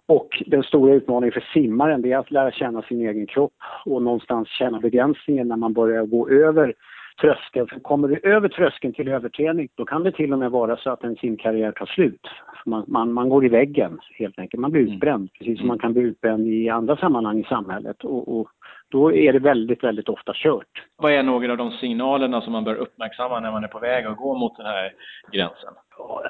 Och 0.08 0.42
den 0.46 0.62
stora 0.62 0.94
utmaningen 0.94 1.32
för 1.32 1.48
simmaren 1.52 2.02
det 2.02 2.12
är 2.12 2.18
att 2.18 2.30
lära 2.30 2.50
känna 2.50 2.82
sin 2.82 3.08
egen 3.08 3.26
kropp 3.26 3.52
och 3.84 4.02
någonstans 4.02 4.48
känna 4.48 4.80
begränsningen 4.80 5.48
när 5.48 5.56
man 5.56 5.72
börjar 5.72 6.06
gå 6.06 6.28
över 6.28 6.74
tröskeln. 7.20 7.66
För 7.66 7.80
kommer 7.80 8.08
du 8.08 8.20
över 8.30 8.48
tröskeln 8.48 8.94
till 8.94 9.08
överträning 9.08 9.68
då 9.74 9.84
kan 9.84 10.02
det 10.02 10.12
till 10.12 10.32
och 10.32 10.38
med 10.38 10.50
vara 10.50 10.76
så 10.76 10.90
att 10.90 11.04
en 11.04 11.16
simkarriär 11.16 11.72
tar 11.72 11.86
slut. 11.86 12.28
Man, 12.66 12.84
man, 12.86 13.12
man 13.12 13.28
går 13.28 13.44
i 13.44 13.48
väggen 13.48 13.98
helt 14.18 14.38
enkelt. 14.38 14.60
Man 14.60 14.70
blir 14.70 14.82
mm. 14.82 14.94
utbränd, 14.94 15.32
precis 15.38 15.58
som 15.58 15.68
man 15.68 15.78
kan 15.78 15.92
bli 15.92 16.02
utbränd 16.02 16.46
i 16.46 16.68
andra 16.68 16.96
sammanhang 16.96 17.40
i 17.40 17.44
samhället. 17.44 18.04
Och, 18.04 18.40
och 18.40 18.48
då 18.88 19.12
är 19.12 19.32
det 19.32 19.38
väldigt, 19.38 19.84
väldigt 19.84 20.08
ofta 20.08 20.32
kört. 20.34 20.84
Vad 20.96 21.12
är 21.12 21.22
några 21.22 21.52
av 21.52 21.58
de 21.58 21.70
signalerna 21.70 22.40
som 22.40 22.52
man 22.52 22.64
bör 22.64 22.74
uppmärksamma 22.74 23.40
när 23.40 23.52
man 23.52 23.64
är 23.64 23.68
på 23.68 23.78
väg 23.78 24.06
att 24.06 24.16
gå 24.16 24.34
mot 24.34 24.56
den 24.56 24.66
här 24.66 24.92
gränsen? 25.32 25.74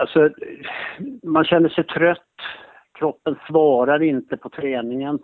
Alltså, 0.00 0.30
man 1.22 1.44
känner 1.44 1.68
sig 1.68 1.84
trött, 1.84 2.20
kroppen 2.98 3.36
svarar 3.48 4.02
inte 4.02 4.36
på 4.36 4.48
träningen, 4.48 5.18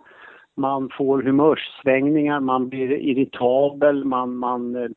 man 0.57 0.89
får 0.97 1.21
humörsvängningar, 1.21 2.39
man 2.39 2.69
blir 2.69 2.91
irritabel, 2.91 4.05
man, 4.05 4.35
man 4.35 4.93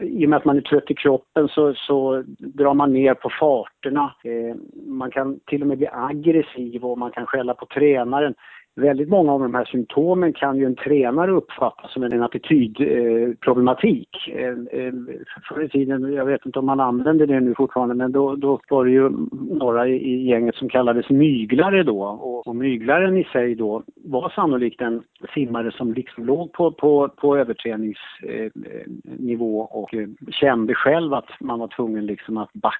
i 0.00 0.26
och 0.26 0.30
med 0.30 0.36
att 0.36 0.44
man 0.44 0.56
är 0.56 0.60
trött 0.60 0.90
i 0.90 0.94
kroppen 0.94 1.48
så, 1.48 1.74
så 1.74 2.22
drar 2.38 2.74
man 2.74 2.92
ner 2.92 3.14
på 3.14 3.30
farterna. 3.40 4.14
Eh, 4.24 4.56
man 4.86 5.10
kan 5.10 5.40
till 5.46 5.62
och 5.62 5.68
med 5.68 5.78
bli 5.78 5.88
aggressiv 5.92 6.84
och 6.84 6.98
man 6.98 7.10
kan 7.10 7.26
skälla 7.26 7.54
på 7.54 7.66
tränaren 7.66 8.34
väldigt 8.76 9.08
många 9.08 9.32
av 9.32 9.40
de 9.40 9.54
här 9.54 9.64
symptomen 9.64 10.32
kan 10.32 10.56
ju 10.56 10.64
en 10.64 10.76
tränare 10.76 11.30
uppfatta 11.30 11.88
som 11.88 12.02
en 12.02 12.22
attitydproblematik. 12.22 14.08
Eh, 14.28 14.80
eh, 14.80 14.92
förr 15.48 15.64
i 15.64 15.68
tiden, 15.68 16.12
jag 16.12 16.24
vet 16.24 16.46
inte 16.46 16.58
om 16.58 16.66
man 16.66 16.80
använder 16.80 17.26
det 17.26 17.40
nu 17.40 17.54
fortfarande, 17.54 17.94
men 17.94 18.12
då, 18.12 18.36
då 18.36 18.60
var 18.70 18.84
det 18.84 18.90
ju 18.90 19.10
några 19.50 19.88
i 19.88 20.28
gänget 20.28 20.54
som 20.54 20.68
kallades 20.68 21.10
myglare 21.10 21.82
då. 21.82 22.02
Och, 22.02 22.46
och 22.46 22.56
myglaren 22.56 23.16
i 23.16 23.24
sig 23.24 23.54
då 23.54 23.82
var 24.04 24.28
sannolikt 24.28 24.80
en 24.80 25.02
simmare 25.34 25.72
som 25.72 25.92
liksom 25.92 26.24
låg 26.24 26.52
på, 26.52 26.72
på, 26.72 27.08
på 27.08 27.36
överträningsnivå 27.36 29.60
och 29.60 29.94
kände 30.30 30.74
själv 30.74 31.14
att 31.14 31.30
man 31.40 31.58
var 31.58 31.68
tvungen 31.68 32.06
liksom 32.06 32.36
att 32.36 32.52
backa 32.52 32.76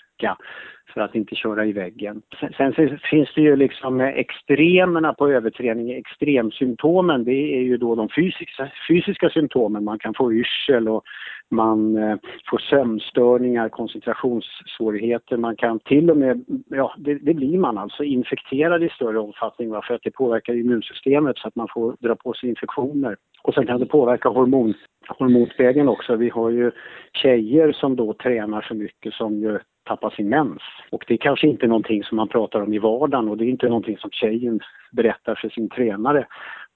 för 0.96 1.00
att 1.00 1.14
inte 1.14 1.35
köra 1.35 1.66
i 1.66 1.73
väggen. 1.73 2.23
Sen, 2.40 2.73
sen 2.73 2.99
finns 3.11 3.35
det 3.35 3.40
ju 3.40 3.56
liksom 3.56 4.00
extremerna 4.00 5.12
på 5.12 5.28
överträning, 5.28 5.90
extremsymptomen, 5.90 7.25
det 7.25 7.56
är 7.58 7.62
ju 7.62 7.76
då 7.76 7.94
de 7.94 8.08
fysiska, 8.08 8.70
fysiska 8.88 9.30
symptomen. 9.30 9.85
Man 9.85 9.99
kan 9.99 10.14
få 10.14 10.32
yrsel 10.32 10.88
och 10.88 11.04
man 11.50 11.96
eh, 11.96 12.16
får 12.50 12.58
sömnstörningar, 12.58 13.68
koncentrationssvårigheter. 13.68 15.37
Man 15.37 15.56
kan 15.56 15.78
till 15.78 16.11
och 16.11 16.16
med, 16.16 16.44
ja 16.68 16.94
det, 16.99 17.14
det 17.14 17.35
blir 17.35 17.58
man 17.58 17.78
alltså, 17.78 18.04
infekterad 18.04 18.82
i 18.82 18.88
större 18.88 19.18
omfattning 19.18 19.70
va? 19.70 19.82
för 19.82 19.94
att 19.94 20.02
det 20.02 20.11
påverkar 20.11 20.54
immunsystemet 20.54 21.38
så 21.38 21.49
att 21.49 21.56
man 21.56 21.68
får 21.75 21.96
dra 22.00 22.16
på 22.16 22.32
sig 22.32 22.49
infektioner. 22.49 23.16
Och 23.42 23.54
sen 23.54 23.66
kan 23.66 23.80
det 23.80 23.87
påverka 23.87 24.28
hormon, 24.28 24.75
hormonvägen 25.08 25.88
också. 25.88 26.16
Vi 26.16 26.28
har 26.28 26.50
ju 26.50 26.70
tjejer 27.12 27.73
som 27.73 27.96
då 27.96 28.12
tränar 28.12 28.62
så 28.62 28.75
mycket 28.75 29.12
som 29.14 29.35
ju 29.35 29.58
tappar 29.86 30.10
sin 30.10 30.28
mens. 30.28 30.62
Och 30.90 31.04
det 31.08 31.14
är 31.14 31.18
kanske 31.18 31.46
inte 31.46 31.66
någonting 31.66 32.04
som 32.04 32.16
man 32.16 32.28
pratar 32.28 32.60
om 32.60 32.74
i 32.74 32.78
vardagen 32.78 33.28
och 33.28 33.36
det 33.36 33.44
är 33.44 33.48
inte 33.48 33.68
någonting 33.68 33.98
som 33.98 34.10
tjejen 34.10 34.60
berättar 34.92 35.34
för 35.34 35.48
sin 35.48 35.68
tränare 35.68 36.26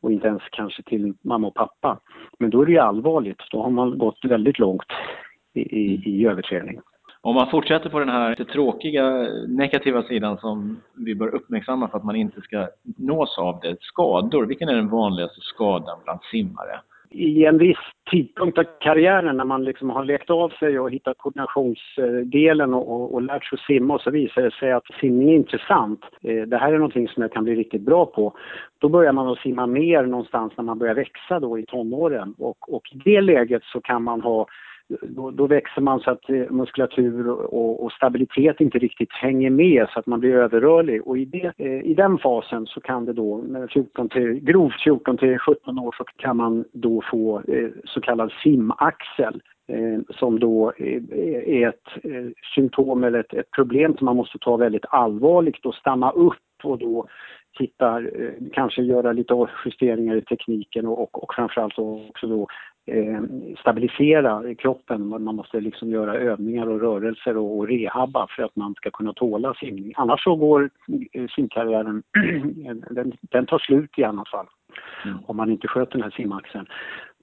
och 0.00 0.12
inte 0.12 0.28
ens 0.28 0.42
kanske 0.50 0.82
till 0.82 1.14
mamma 1.22 1.46
och 1.46 1.54
pappa. 1.54 1.98
Men 2.38 2.50
då 2.50 2.62
är 2.62 2.66
det 2.66 2.72
ju 2.72 2.78
allvarligt. 2.78 3.42
Då 3.50 3.62
har 3.62 3.70
man 3.70 3.98
gått 3.98 4.24
väldigt 4.24 4.58
långt 4.58 4.92
i, 5.54 5.60
i, 5.60 6.02
i 6.04 6.26
överträning. 6.26 6.80
Om 7.22 7.34
man 7.34 7.50
fortsätter 7.50 7.90
på 7.90 7.98
den 7.98 8.08
här 8.08 8.30
lite 8.30 8.52
tråkiga 8.52 9.28
negativa 9.48 10.02
sidan 10.02 10.38
som 10.38 10.80
vi 10.94 11.14
bör 11.14 11.34
uppmärksamma 11.34 11.88
för 11.88 11.98
att 11.98 12.04
man 12.04 12.16
inte 12.16 12.40
ska 12.40 12.68
nås 12.96 13.38
av 13.38 13.60
det. 13.62 13.76
Skador, 13.80 14.46
vilken 14.46 14.68
är 14.68 14.74
den 14.74 14.88
vanligaste 14.88 15.40
skadan 15.40 15.98
bland 16.04 16.20
simmare? 16.22 16.80
I 17.10 17.44
en 17.44 17.58
viss 17.58 17.78
tidpunkt 18.10 18.58
av 18.58 18.64
karriären 18.80 19.36
när 19.36 19.44
man 19.44 19.64
liksom 19.64 19.90
har 19.90 20.04
lekt 20.04 20.30
av 20.30 20.48
sig 20.48 20.80
och 20.80 20.90
hittat 20.90 21.18
koordinationsdelen 21.18 22.74
och, 22.74 22.94
och, 22.94 23.14
och 23.14 23.22
lärt 23.22 23.44
sig 23.44 23.56
att 23.56 23.66
simma 23.66 23.94
och 23.94 24.00
så 24.00 24.10
visar 24.10 24.42
det 24.42 24.50
sig 24.50 24.72
att 24.72 24.84
simning 25.00 25.30
är 25.30 25.34
intressant. 25.34 26.00
Eh, 26.22 26.42
det 26.42 26.58
här 26.58 26.72
är 26.72 26.76
någonting 26.76 27.08
som 27.08 27.22
jag 27.22 27.32
kan 27.32 27.44
bli 27.44 27.54
riktigt 27.54 27.82
bra 27.82 28.06
på. 28.06 28.36
Då 28.78 28.88
börjar 28.88 29.12
man 29.12 29.28
att 29.28 29.38
simma 29.38 29.66
mer 29.66 30.02
någonstans 30.02 30.52
när 30.56 30.64
man 30.64 30.78
börjar 30.78 30.94
växa 30.94 31.40
då 31.40 31.58
i 31.58 31.66
tonåren 31.66 32.34
och, 32.38 32.74
och 32.74 32.82
i 32.92 32.98
det 33.04 33.20
läget 33.20 33.62
så 33.64 33.80
kan 33.80 34.02
man 34.02 34.20
ha 34.20 34.46
då, 35.02 35.30
då, 35.30 35.46
växer 35.46 35.80
man 35.80 36.00
så 36.00 36.10
att 36.10 36.30
eh, 36.30 36.50
muskulatur 36.50 37.28
och, 37.30 37.84
och, 37.84 37.92
stabilitet 37.92 38.60
inte 38.60 38.78
riktigt 38.78 39.12
hänger 39.12 39.50
med 39.50 39.86
så 39.92 39.98
att 39.98 40.06
man 40.06 40.20
blir 40.20 40.34
överrörlig. 40.34 41.06
Och 41.06 41.18
i, 41.18 41.24
det, 41.24 41.52
eh, 41.56 41.80
i 41.82 41.94
den 41.94 42.18
fasen 42.18 42.66
så 42.66 42.80
kan 42.80 43.04
det 43.04 43.12
då, 43.12 43.44
14 43.72 44.08
till, 44.08 44.40
grovt 44.40 44.82
14 44.84 45.16
till 45.16 45.38
17 45.38 45.78
år, 45.78 45.94
så 45.98 46.04
kan 46.04 46.36
man 46.36 46.64
då 46.72 47.02
få 47.10 47.42
eh, 47.48 47.68
så 47.84 48.00
kallad 48.00 48.32
simaxel 48.42 49.42
som 50.10 50.38
då 50.40 50.72
är 50.76 51.68
ett 51.68 52.04
symptom 52.54 53.04
eller 53.04 53.18
ett, 53.18 53.34
ett, 53.34 53.50
problem 53.50 53.96
som 53.96 54.04
man 54.04 54.16
måste 54.16 54.38
ta 54.38 54.56
väldigt 54.56 54.84
allvarligt 54.88 55.66
och 55.66 55.74
stanna 55.74 56.10
upp 56.10 56.36
och 56.64 56.78
då 56.78 57.06
titta, 57.58 58.02
kanske 58.52 58.82
göra 58.82 59.12
lite 59.12 59.48
justeringar 59.64 60.16
i 60.16 60.22
tekniken 60.22 60.86
och, 60.86 61.02
och, 61.02 61.22
och 61.22 61.34
framförallt 61.34 61.78
också 61.78 62.26
då 62.26 62.46
stabilisera 63.60 64.54
kroppen. 64.54 65.08
Man 65.08 65.24
måste 65.24 65.60
liksom 65.60 65.90
göra 65.90 66.14
övningar 66.14 66.66
och 66.66 66.80
rörelser 66.80 67.36
och, 67.36 67.58
och 67.58 67.68
rehabba 67.68 68.26
för 68.36 68.42
att 68.42 68.56
man 68.56 68.74
ska 68.74 68.90
kunna 68.90 69.12
tåla 69.12 69.54
simning. 69.54 69.92
Annars 69.96 70.24
så 70.24 70.36
går 70.36 70.70
eh, 71.12 71.26
simkarriären, 71.36 72.02
den, 72.90 73.12
den 73.20 73.46
tar 73.46 73.58
slut 73.58 73.98
i 73.98 74.04
annat 74.04 74.28
fall. 74.28 74.46
Mm. 75.04 75.18
Om 75.26 75.36
man 75.36 75.50
inte 75.50 75.68
sköter 75.68 75.92
den 75.92 76.02
här 76.02 76.10
simaxeln. 76.10 76.66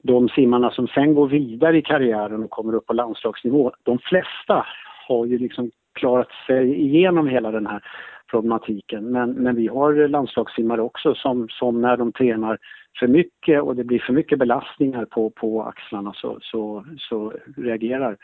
De 0.03 0.29
simmarna 0.29 0.71
som 0.71 0.87
sen 0.87 1.13
går 1.13 1.27
vidare 1.27 1.77
i 1.77 1.81
karriären 1.81 2.43
och 2.43 2.49
kommer 2.49 2.75
upp 2.75 2.85
på 2.85 2.93
landslagsnivå, 2.93 3.71
de 3.83 3.99
flesta 3.99 4.65
har 5.07 5.25
ju 5.25 5.37
liksom 5.37 5.71
klarat 5.93 6.31
sig 6.47 6.81
igenom 6.81 7.27
hela 7.27 7.51
den 7.51 7.67
här 7.67 7.83
problematiken. 8.31 9.11
Men, 9.11 9.31
men 9.31 9.55
vi 9.55 9.67
har 9.67 10.07
landslagssimmare 10.07 10.81
också 10.81 11.15
som, 11.15 11.47
som 11.49 11.81
när 11.81 11.97
de 11.97 12.11
tränar 12.11 12.57
för 12.99 13.07
mycket 13.07 13.61
och 13.61 13.75
det 13.75 13.83
blir 13.83 13.99
för 13.99 14.13
mycket 14.13 14.39
belastningar 14.39 15.05
på, 15.05 15.29
på 15.29 15.63
axlarna 15.63 16.13
så, 16.13 16.37
så, 16.41 16.85
så 16.97 17.33
reagerar 17.57 18.17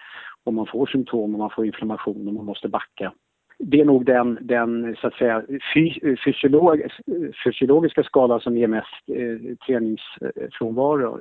och 0.44 0.54
man 0.54 0.66
får 0.66 0.86
symptom 0.86 1.34
och 1.34 1.40
man 1.40 1.50
får 1.50 1.66
inflammation 1.66 2.28
och 2.28 2.34
man 2.34 2.46
måste 2.46 2.68
backa. 2.68 3.14
Det 3.60 3.82
är 3.82 3.86
nog 3.86 4.06
den, 4.06 4.38
den 4.42 4.96
så 5.02 5.08
att 5.08 5.14
säga, 5.14 5.44
fysiolog, 6.26 6.82
fysiologiska 7.46 8.04
skada 8.04 8.40
som 8.40 8.58
ger 8.58 8.68
mest 8.68 8.88
eh, 9.08 9.56
träningsfrånvaro. 9.68 11.20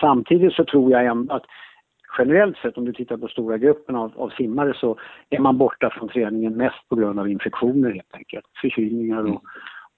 Samtidigt 0.00 0.52
så 0.52 0.64
tror 0.64 0.92
jag 0.92 1.06
ändå 1.06 1.34
att 1.34 1.44
generellt 2.18 2.56
sett 2.56 2.78
om 2.78 2.84
du 2.84 2.92
tittar 2.92 3.16
på 3.16 3.28
stora 3.28 3.58
gruppen 3.58 3.96
av, 3.96 4.12
av 4.16 4.28
simmare 4.28 4.74
så 4.74 4.98
är 5.30 5.38
man 5.38 5.58
borta 5.58 5.90
från 5.90 6.08
träningen 6.08 6.56
mest 6.56 6.88
på 6.88 6.96
grund 6.96 7.20
av 7.20 7.28
infektioner 7.28 7.90
helt 7.90 8.14
enkelt. 8.14 8.44
Förkylningar 8.62 9.20
och, 9.20 9.28
mm 9.28 9.40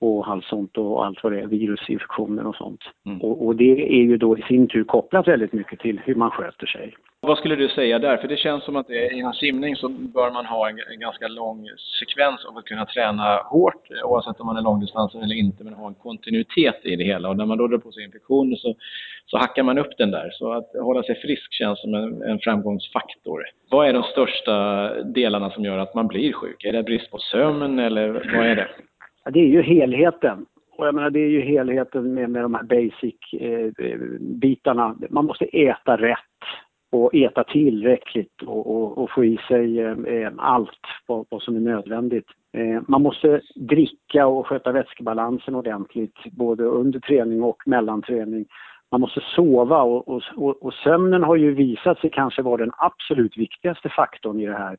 och 0.01 0.29
allt 0.29 0.45
sånt 0.45 0.79
och 0.79 1.07
allt 1.07 1.23
vad 1.23 1.33
det 1.33 1.41
är, 1.41 1.47
virusinfektioner 1.47 2.47
och 2.47 2.57
sånt. 2.57 2.81
Mm. 3.07 3.21
Och, 3.21 3.47
och, 3.47 3.57
det 3.57 3.99
är 3.99 4.03
ju 4.03 4.17
då 4.17 4.39
i 4.39 4.43
sin 4.43 4.69
tur 4.69 4.85
kopplat 4.85 5.29
väldigt 5.29 5.53
mycket 5.53 5.81
till 5.81 6.01
hur 6.05 6.15
man 6.15 6.31
sköter 6.31 6.67
sig. 6.67 6.95
Vad 7.27 7.39
skulle 7.39 7.57
du 7.57 7.69
säga 7.69 7.99
där? 7.99 8.17
För 8.17 8.29
det 8.29 8.37
känns 8.37 8.65
som 8.65 8.77
att 8.77 8.87
det, 8.87 9.13
inom 9.13 9.33
simning 9.33 9.77
så 9.77 9.89
bör 9.89 10.31
man 10.31 10.47
ha 10.47 10.69
en, 10.69 10.79
en, 10.93 11.01
ganska 11.01 11.29
lång 11.29 11.69
sekvens 12.01 12.45
av 12.45 12.59
att 12.59 12.65
kunna 12.65 12.87
träna 12.87 13.37
hårt, 13.37 13.89
oavsett 14.05 14.41
om 14.41 14.47
man 14.47 14.57
är 14.57 14.63
långdistansare 14.63 15.23
eller 15.23 15.35
inte, 15.35 15.65
men 15.65 15.75
ha 15.75 15.89
en 15.89 15.95
kontinuitet 15.95 16.81
i 16.83 16.97
det 16.97 17.05
hela. 17.05 17.29
Och 17.29 17.37
när 17.37 17.47
man 17.47 17.59
då 17.59 17.67
drar 17.67 17.79
på 17.79 17.93
sig 17.93 18.05
infektioner 18.05 18.57
så, 18.57 18.75
så 19.27 19.39
hackar 19.39 19.63
man 19.63 19.79
upp 19.79 19.99
den 19.99 20.11
där. 20.11 20.31
Så 20.33 20.53
att 20.53 20.71
hålla 20.83 21.03
sig 21.03 21.21
frisk 21.21 21.53
känns 21.53 21.81
som 21.81 21.95
en, 21.95 22.23
en 22.23 22.39
framgångsfaktor. 22.39 23.45
Vad 23.71 23.89
är 23.89 23.93
de 23.93 24.03
största 24.03 24.89
delarna 25.03 25.51
som 25.51 25.65
gör 25.65 25.79
att 25.79 25.95
man 25.95 26.07
blir 26.07 26.33
sjuk? 26.33 26.65
Är 26.65 26.73
det 26.73 26.83
brist 26.83 27.11
på 27.11 27.19
sömn 27.19 27.79
eller 27.79 28.09
vad 28.09 28.47
är 28.47 28.57
det? 28.57 28.69
Ja, 29.25 29.31
det 29.31 29.41
är 29.41 29.49
ju 29.49 29.63
helheten. 29.63 30.47
Och 30.79 30.87
jag 30.87 30.95
menar, 30.95 31.11
det 31.11 31.21
är 31.21 31.29
ju 31.29 31.41
helheten 31.41 32.15
med, 32.15 32.31
med 32.31 32.43
de 32.43 32.55
här 32.55 32.63
basic-bitarna. 32.63 34.85
Eh, 34.85 34.91
eh 34.91 34.97
Man 35.11 35.25
måste 35.25 35.45
äta 35.45 35.97
rätt 35.97 36.19
och 36.93 37.15
äta 37.15 37.45
tillräckligt 37.45 38.43
och, 38.43 38.77
och, 38.77 38.99
och 38.99 39.11
få 39.11 39.25
i 39.25 39.39
sig 39.49 39.81
eh, 39.81 39.99
eh, 39.99 40.33
allt 40.39 40.81
vad, 41.07 41.27
vad, 41.29 41.43
som 41.43 41.57
är 41.57 41.61
nödvändigt. 41.61 42.27
Eh, 42.53 42.83
man 42.89 43.03
måste 43.03 43.41
dricka 43.55 44.27
och 44.27 44.47
sköta 44.47 44.73
vätskebalansen 44.73 45.55
ordentligt 45.55 46.19
både 46.33 46.65
under 46.65 47.01
träning 47.01 47.43
och 47.43 47.63
mellan 47.67 48.03
träning. 48.03 48.47
Man 48.91 49.01
måste 49.01 49.21
sova 49.21 49.83
och, 49.83 50.09
och, 50.09 50.23
och 50.63 50.75
sömnen 50.75 51.23
har 51.23 51.37
ju 51.37 51.55
visat 51.55 51.99
sig 51.99 52.11
kanske 52.11 52.43
vara 52.43 52.57
den 52.57 52.73
absolut 52.79 53.37
viktigaste 53.37 53.89
faktorn 53.89 54.41
i 54.41 54.47
det 54.47 54.59
här. 54.59 54.77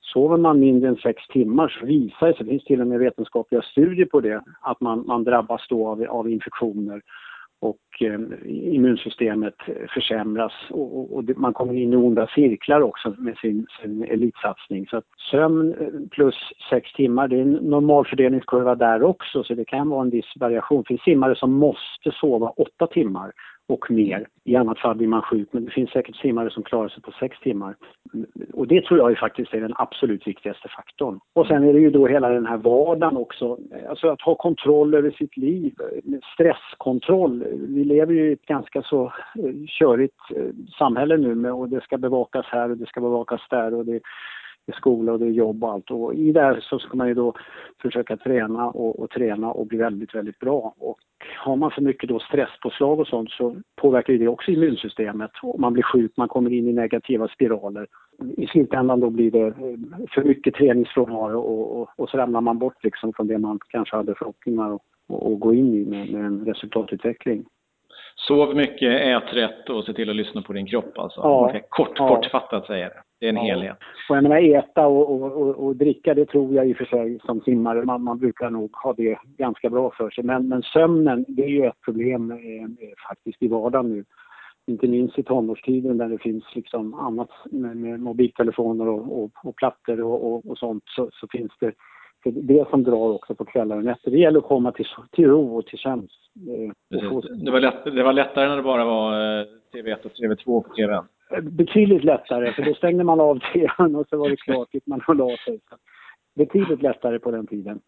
Sover 0.00 0.36
man 0.36 0.60
mindre 0.60 0.88
än 0.88 0.96
sex 0.96 1.26
timmar 1.26 1.68
så 1.68 1.86
visar 1.86 2.26
det 2.26 2.36
sig, 2.36 2.44
det 2.44 2.50
finns 2.50 2.64
till 2.64 2.80
och 2.80 2.86
med 2.86 2.98
vetenskapliga 2.98 3.62
studier 3.62 4.06
på 4.06 4.20
det, 4.20 4.42
att 4.60 4.80
man, 4.80 5.06
man 5.06 5.24
drabbas 5.24 5.66
då 5.68 5.88
av, 5.88 6.02
av 6.02 6.30
infektioner 6.30 7.02
och 7.60 7.78
eh, 8.00 8.20
immunsystemet 8.46 9.54
försämras 9.94 10.52
och, 10.70 10.98
och, 10.98 11.16
och, 11.16 11.24
man 11.36 11.52
kommer 11.52 11.74
in 11.74 11.92
i 11.92 11.96
onda 11.96 12.26
cirklar 12.26 12.80
också 12.80 13.14
med 13.18 13.36
sin, 13.36 13.66
sin 13.82 14.04
elitsatsning. 14.04 14.86
Så 14.86 14.96
att 14.96 15.04
sömn 15.30 15.74
eh, 15.80 16.08
plus 16.10 16.34
sex 16.70 16.92
timmar, 16.92 17.28
det 17.28 17.36
är 17.36 17.42
en 17.42 17.52
normalfördelningskurva 17.52 18.74
där 18.74 19.02
också 19.02 19.44
så 19.44 19.54
det 19.54 19.64
kan 19.64 19.88
vara 19.88 20.02
en 20.02 20.10
viss 20.10 20.32
variation. 20.36 20.82
Det 20.82 20.88
finns 20.88 21.02
simmare 21.02 21.36
som 21.36 21.52
måste 21.52 22.10
sova 22.12 22.48
åtta 22.48 22.86
timmar 22.86 23.32
och 23.70 23.90
mer. 23.90 24.26
I 24.44 24.56
annat 24.56 24.78
fall 24.78 24.96
blir 24.96 25.08
man 25.08 25.22
sjuk, 25.22 25.48
men 25.52 25.64
det 25.64 25.70
finns 25.70 25.90
säkert 25.90 26.16
simmare 26.16 26.50
som 26.50 26.62
klarar 26.62 26.88
sig 26.88 27.02
på 27.02 27.12
sex 27.12 27.40
timmar. 27.40 27.76
Och 28.52 28.66
det 28.66 28.84
tror 28.84 28.98
jag 28.98 29.18
faktiskt 29.18 29.54
är 29.54 29.60
den 29.60 29.74
absolut 29.76 30.26
viktigaste 30.26 30.68
faktorn. 30.68 31.20
Och 31.34 31.46
sen 31.46 31.68
är 31.68 31.72
det 31.72 31.80
ju 31.80 31.90
då 31.90 32.06
hela 32.06 32.28
den 32.28 32.46
här 32.46 32.56
vardagen 32.56 33.16
också, 33.16 33.58
alltså 33.88 34.08
att 34.08 34.20
ha 34.20 34.34
kontroll 34.34 34.94
över 34.94 35.10
sitt 35.10 35.36
liv, 35.36 35.74
stresskontroll. 36.34 37.44
Vi 37.58 37.84
lever 37.84 38.14
ju 38.14 38.30
i 38.30 38.32
ett 38.32 38.46
ganska 38.46 38.82
så 38.82 39.04
eh, 39.04 39.54
körigt 39.66 40.20
eh, 40.36 40.50
samhälle 40.78 41.16
nu 41.16 41.34
med, 41.34 41.52
och 41.52 41.68
det 41.68 41.80
ska 41.80 41.98
bevakas 41.98 42.46
här 42.46 42.70
och 42.70 42.76
det 42.76 42.86
ska 42.86 43.00
bevakas 43.00 43.40
där 43.50 43.74
och 43.74 43.86
det 43.86 44.00
är 44.70 44.76
skola 44.76 45.12
och 45.12 45.18
det 45.18 45.26
är 45.26 45.30
jobb 45.30 45.64
och 45.64 45.72
allt. 45.72 45.90
Och 45.90 46.14
i 46.14 46.32
det 46.32 46.40
här 46.40 46.60
så 46.60 46.78
ska 46.78 46.96
man 46.96 47.08
ju 47.08 47.14
då 47.14 47.34
försöka 47.82 48.16
träna 48.16 48.70
och, 48.70 49.00
och, 49.00 49.10
träna 49.10 49.50
och 49.50 49.66
bli 49.66 49.78
väldigt, 49.78 50.14
väldigt 50.14 50.38
bra. 50.38 50.74
Och 50.78 50.98
har 51.38 51.56
man 51.56 51.70
för 51.70 51.82
mycket 51.82 52.08
då 52.08 52.18
stresspåslag 52.18 53.00
och 53.00 53.06
sånt 53.06 53.30
så 53.30 53.56
påverkar 53.76 54.12
det 54.12 54.28
också 54.28 54.50
immunsystemet. 54.50 55.30
Och 55.42 55.60
man 55.60 55.72
blir 55.72 55.82
sjuk, 55.82 56.12
man 56.16 56.28
kommer 56.28 56.52
in 56.52 56.68
i 56.68 56.72
negativa 56.72 57.28
spiraler. 57.28 57.86
I 58.36 58.46
slutändan 58.46 59.00
då 59.00 59.10
blir 59.10 59.30
det 59.30 59.46
eh, 59.46 59.54
för 60.14 60.22
mycket 60.22 60.54
träningsfrånvaro 60.54 61.40
och, 61.40 61.80
och, 61.80 61.88
och 61.96 62.08
så 62.08 62.16
ramlar 62.16 62.40
man 62.40 62.58
bort 62.58 62.84
liksom 62.84 63.12
från 63.12 63.26
det 63.26 63.38
man 63.38 63.58
kanske 63.68 63.96
hade 63.96 64.14
förhoppningar 64.14 64.74
att 64.74 65.40
gå 65.40 65.54
in 65.54 65.74
i 65.74 65.84
med, 65.84 66.12
med 66.12 66.24
en 66.24 66.44
resultatutveckling. 66.44 67.44
Sov 68.16 68.56
mycket, 68.56 69.00
ät 69.00 69.34
rätt 69.34 69.70
och 69.70 69.84
se 69.84 69.92
till 69.92 70.10
att 70.10 70.16
lyssna 70.16 70.42
på 70.42 70.52
din 70.52 70.66
kropp 70.66 70.98
alltså. 70.98 71.20
Ja, 71.20 71.60
kort, 71.68 71.92
ja. 71.96 72.08
Kortfattat 72.08 72.66
säger 72.66 72.88
det. 72.88 73.02
Det 73.20 73.26
är 73.26 73.30
en 73.30 73.36
ja. 73.36 73.42
helhet. 73.42 73.76
Och 74.08 74.16
jag 74.16 74.22
menar 74.22 74.58
äta 74.58 74.86
och, 74.86 75.10
och, 75.10 75.32
och, 75.32 75.66
och, 75.66 75.76
dricka, 75.76 76.14
det 76.14 76.26
tror 76.26 76.54
jag 76.54 76.68
i 76.68 76.72
och 76.72 76.76
för 76.76 76.84
sig 76.84 77.18
som 77.24 77.40
simmare. 77.40 77.84
Man, 77.84 78.04
man 78.04 78.18
brukar 78.18 78.50
nog 78.50 78.76
ha 78.76 78.92
det 78.92 79.18
ganska 79.36 79.70
bra 79.70 79.90
för 79.90 80.10
sig. 80.10 80.24
Men, 80.24 80.48
men 80.48 80.62
sömnen, 80.62 81.24
det 81.28 81.44
är 81.44 81.48
ju 81.48 81.66
ett 81.66 81.80
problem 81.84 82.30
eh, 82.30 82.38
faktiskt 83.08 83.42
i 83.42 83.48
vardagen 83.48 83.88
nu. 83.88 84.04
Inte 84.66 84.88
minst 84.88 85.18
i 85.18 85.22
tonårstiden 85.22 85.98
där 85.98 86.08
det 86.08 86.18
finns 86.18 86.44
liksom 86.54 86.94
annat 86.94 87.30
med, 87.50 87.76
med 87.76 88.00
mobiltelefoner 88.00 88.88
och, 88.88 89.22
och, 89.22 89.30
och 89.44 89.56
plattor 89.56 90.00
och, 90.02 90.58
sånt 90.58 90.82
så, 90.86 91.10
så 91.12 91.26
finns 91.28 91.52
det 91.60 91.72
för 92.22 92.30
det 92.30 92.68
som 92.70 92.84
drar 92.84 93.12
också 93.12 93.34
på 93.34 93.44
kvällar 93.44 93.76
och 93.76 93.84
nätter. 93.84 94.10
Det 94.10 94.18
gäller 94.18 94.38
att 94.38 94.44
komma 94.44 94.72
till, 94.72 94.86
till 95.12 95.26
ro 95.26 95.56
och 95.56 95.66
till 95.66 95.78
tjänst. 95.78 96.20
Eh, 96.48 96.72
det, 97.44 97.50
var 97.50 97.60
lätt, 97.60 97.84
det 97.84 98.02
var 98.02 98.12
lättare 98.12 98.48
när 98.48 98.56
det 98.56 98.62
bara 98.62 98.84
var 98.84 99.40
eh, 99.40 99.46
TV1 99.74 100.04
och 100.04 100.12
TV2 100.12 100.44
på 100.44 100.74
TVn. 100.76 101.04
Betydligt 101.42 102.04
lättare, 102.04 102.52
för 102.52 102.62
då 102.62 102.74
stängde 102.74 103.04
man 103.04 103.20
av 103.20 103.38
tvn 103.52 103.96
och 103.96 104.06
så 104.08 104.16
var 104.16 104.28
det 104.28 104.36
klart, 104.36 104.74
gick 104.74 104.86
man 104.86 105.02
och 105.06 105.16
la 105.16 105.36
sig. 105.44 105.60
Betydligt 106.36 106.82
lättare 106.82 107.18
på 107.18 107.30
den 107.30 107.46
tiden. 107.46 107.80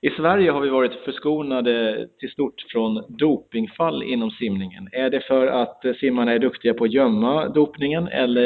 I 0.00 0.10
Sverige 0.10 0.50
har 0.50 0.60
vi 0.60 0.68
varit 0.68 0.94
förskonade 0.94 2.08
till 2.18 2.30
stort 2.30 2.54
från 2.72 3.04
dopingfall 3.08 4.02
inom 4.02 4.30
simningen. 4.30 4.88
Är 4.92 5.10
det 5.10 5.20
för 5.20 5.46
att 5.46 5.84
simmarna 6.00 6.32
är 6.32 6.38
duktiga 6.38 6.74
på 6.74 6.84
att 6.84 6.92
gömma 6.92 7.48
dopningen 7.48 8.08
eller 8.08 8.42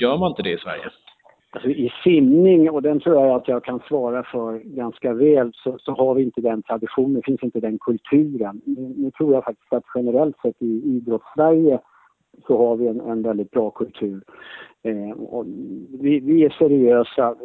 gör 0.00 0.18
man 0.18 0.30
inte 0.30 0.42
det 0.42 0.52
i 0.52 0.58
Sverige? 0.58 0.90
Alltså 1.50 1.68
I 1.68 1.92
simning, 2.04 2.70
och 2.70 2.82
den 2.82 3.00
tror 3.00 3.14
jag 3.14 3.36
att 3.36 3.48
jag 3.48 3.64
kan 3.64 3.80
svara 3.88 4.22
för 4.22 4.58
ganska 4.58 5.12
väl, 5.12 5.52
så, 5.54 5.78
så 5.78 5.92
har 5.92 6.14
vi 6.14 6.22
inte 6.22 6.40
den 6.40 6.62
traditionen, 6.62 7.14
det 7.14 7.22
finns 7.24 7.42
inte 7.42 7.60
den 7.60 7.78
kulturen. 7.78 8.60
Nu, 8.64 8.94
nu 8.96 9.10
tror 9.10 9.34
jag 9.34 9.44
faktiskt 9.44 9.72
att 9.72 9.84
generellt 9.94 10.36
sett 10.40 10.62
i 10.62 10.82
idrottssverige 10.84 11.78
så 12.46 12.58
har 12.58 12.76
vi 12.76 12.86
en, 12.86 13.00
en 13.00 13.22
väldigt 13.22 13.50
bra 13.50 13.70
kultur. 13.70 14.22
Eh, 14.82 15.16
vi, 16.00 16.20
vi, 16.20 16.44
är 16.44 16.50
seriösa 16.50 17.36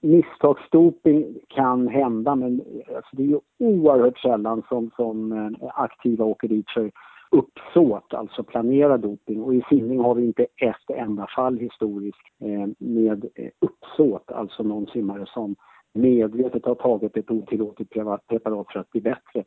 misstagsdoping 0.00 1.38
kan 1.48 1.88
hända 1.88 2.34
men 2.34 2.62
alltså 2.96 3.16
det 3.16 3.22
är 3.22 3.26
ju 3.26 3.40
oerhört 3.58 4.18
sällan 4.18 4.62
som, 4.68 4.90
som 4.96 5.32
eh, 5.32 5.68
aktiva 5.74 6.24
åker 6.24 6.48
dit 6.48 6.70
för 6.70 6.90
uppsåt, 7.32 8.14
alltså 8.14 8.42
planera 8.42 8.98
doping. 8.98 9.42
Och 9.42 9.54
i 9.54 9.62
simning 9.68 10.00
har 10.00 10.14
vi 10.14 10.24
inte 10.24 10.46
ett 10.56 10.90
enda 10.96 11.26
fall 11.36 11.58
historiskt 11.58 12.26
eh, 12.40 12.68
med 12.78 13.24
eh, 13.34 13.50
uppsåt, 13.60 14.32
alltså 14.32 14.62
någon 14.62 14.86
simmare 14.86 15.26
som 15.26 15.56
medvetet 15.92 16.64
har 16.64 16.74
tagit 16.74 17.16
ett 17.16 17.30
otillåtet 17.30 17.90
preparat 17.90 18.72
för 18.72 18.80
att 18.80 18.90
bli 18.90 19.00
bättre. 19.00 19.44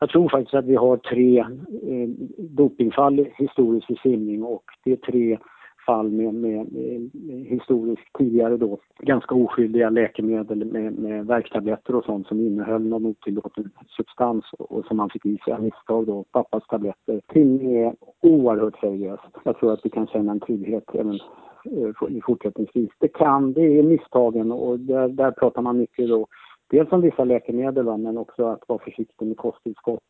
Jag 0.00 0.10
tror 0.10 0.28
faktiskt 0.28 0.54
att 0.54 0.64
vi 0.64 0.76
har 0.76 0.96
tre 0.96 1.38
eh, 1.38 2.08
dopingfall 2.38 3.26
historiskt 3.34 3.90
i 3.90 3.96
simning 4.02 4.42
och 4.42 4.64
det 4.84 4.92
är 4.92 4.96
tre 4.96 5.38
fall 5.86 6.10
med, 6.10 6.34
med, 6.34 6.72
med 6.72 7.10
historiskt 7.46 8.12
tidigare 8.18 8.56
då 8.56 8.78
ganska 8.98 9.34
oskyldiga 9.34 9.90
läkemedel 9.90 10.64
med, 10.64 10.92
med 10.92 11.26
värktabletter 11.26 11.94
och 11.94 12.04
sånt 12.04 12.26
som 12.26 12.40
innehöll 12.40 12.86
någon 12.86 13.06
otillåten 13.06 13.70
substans 13.96 14.44
och 14.58 14.84
som 14.84 14.96
man 14.96 15.10
fick 15.10 15.26
i 15.26 15.38
sig 15.44 15.52
av 15.52 15.62
misstag 15.62 16.06
då, 16.06 16.24
pappas 16.32 16.66
tabletter. 16.66 17.20
Simning 17.32 17.76
är 17.76 17.94
oerhört 18.22 18.80
seriöst. 18.80 19.22
Jag 19.44 19.58
tror 19.58 19.72
att 19.72 19.84
vi 19.84 19.90
kan 19.90 20.06
känna 20.06 20.32
en 20.32 20.40
trygghet 20.40 20.84
även 20.94 21.14
eh, 21.14 22.20
fortsättningsvis. 22.26 22.90
Det 22.98 23.08
kan, 23.08 23.52
det 23.52 23.78
är 23.78 23.82
misstagen 23.82 24.52
och 24.52 24.80
där, 24.80 25.08
där 25.08 25.30
pratar 25.30 25.62
man 25.62 25.78
mycket 25.78 26.08
då 26.08 26.26
dels 26.70 26.92
om 26.92 27.00
vissa 27.00 27.24
läkemedel 27.24 27.84
va, 27.84 27.96
men 27.96 28.18
också 28.18 28.46
att 28.46 28.68
vara 28.68 28.78
försiktig 28.78 29.26
med 29.26 29.36
kosttillskott 29.36 30.02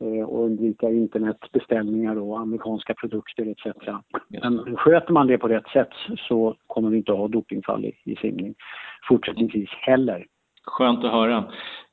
Eh, 0.00 0.24
och 0.24 0.44
undvika 0.44 0.90
internetbeställningar 0.90 2.16
och 2.16 2.40
amerikanska 2.40 2.94
produkter 2.94 3.46
etc. 3.46 3.76
Men 4.28 4.76
sköter 4.76 5.12
man 5.12 5.26
det 5.26 5.38
på 5.38 5.48
rätt 5.48 5.68
sätt 5.68 5.88
så 6.28 6.56
kommer 6.66 6.90
vi 6.90 6.96
inte 6.96 7.12
att 7.12 7.18
ha 7.18 7.28
dopingfall 7.28 7.84
i, 7.84 7.92
i 8.04 8.16
simning 8.16 8.54
fortsättningsvis 9.08 9.68
heller. 9.70 10.26
Skönt 10.66 11.04
att 11.04 11.12
höra. 11.12 11.44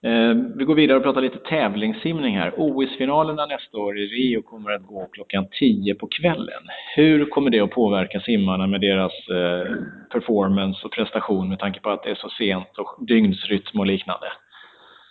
Eh, 0.06 0.36
vi 0.56 0.66
går 0.66 0.76
vidare 0.76 0.98
och 0.98 1.04
pratar 1.04 1.22
lite 1.22 1.38
tävlingssimning 1.38 2.38
här. 2.38 2.54
OS-finalerna 2.58 3.46
nästa 3.46 3.78
år 3.78 3.98
i 3.98 4.08
Rio 4.08 4.42
kommer 4.42 4.72
att 4.72 4.88
gå 4.88 5.08
klockan 5.12 5.46
10 5.60 5.96
på 5.96 6.08
kvällen. 6.08 6.64
Hur 6.96 7.26
kommer 7.26 7.50
det 7.50 7.60
att 7.60 7.72
påverka 7.72 8.20
simmarna 8.20 8.68
med 8.68 8.82
deras 8.82 9.12
eh, 9.30 9.74
performance 10.12 10.86
och 10.86 10.92
prestation 10.92 11.50
med 11.50 11.60
tanke 11.60 11.80
på 11.80 11.90
att 11.90 12.04
det 12.04 12.10
är 12.10 12.16
så 12.16 12.30
sent 12.30 12.78
och 12.78 13.06
dygnsrytm 13.08 13.80
och 13.80 13.86
liknande? 13.86 14.28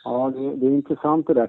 Ja, 0.04 0.32
det, 0.36 0.56
det 0.56 0.66
är 0.66 0.70
intressant 0.70 1.26
det 1.26 1.34
där. 1.34 1.48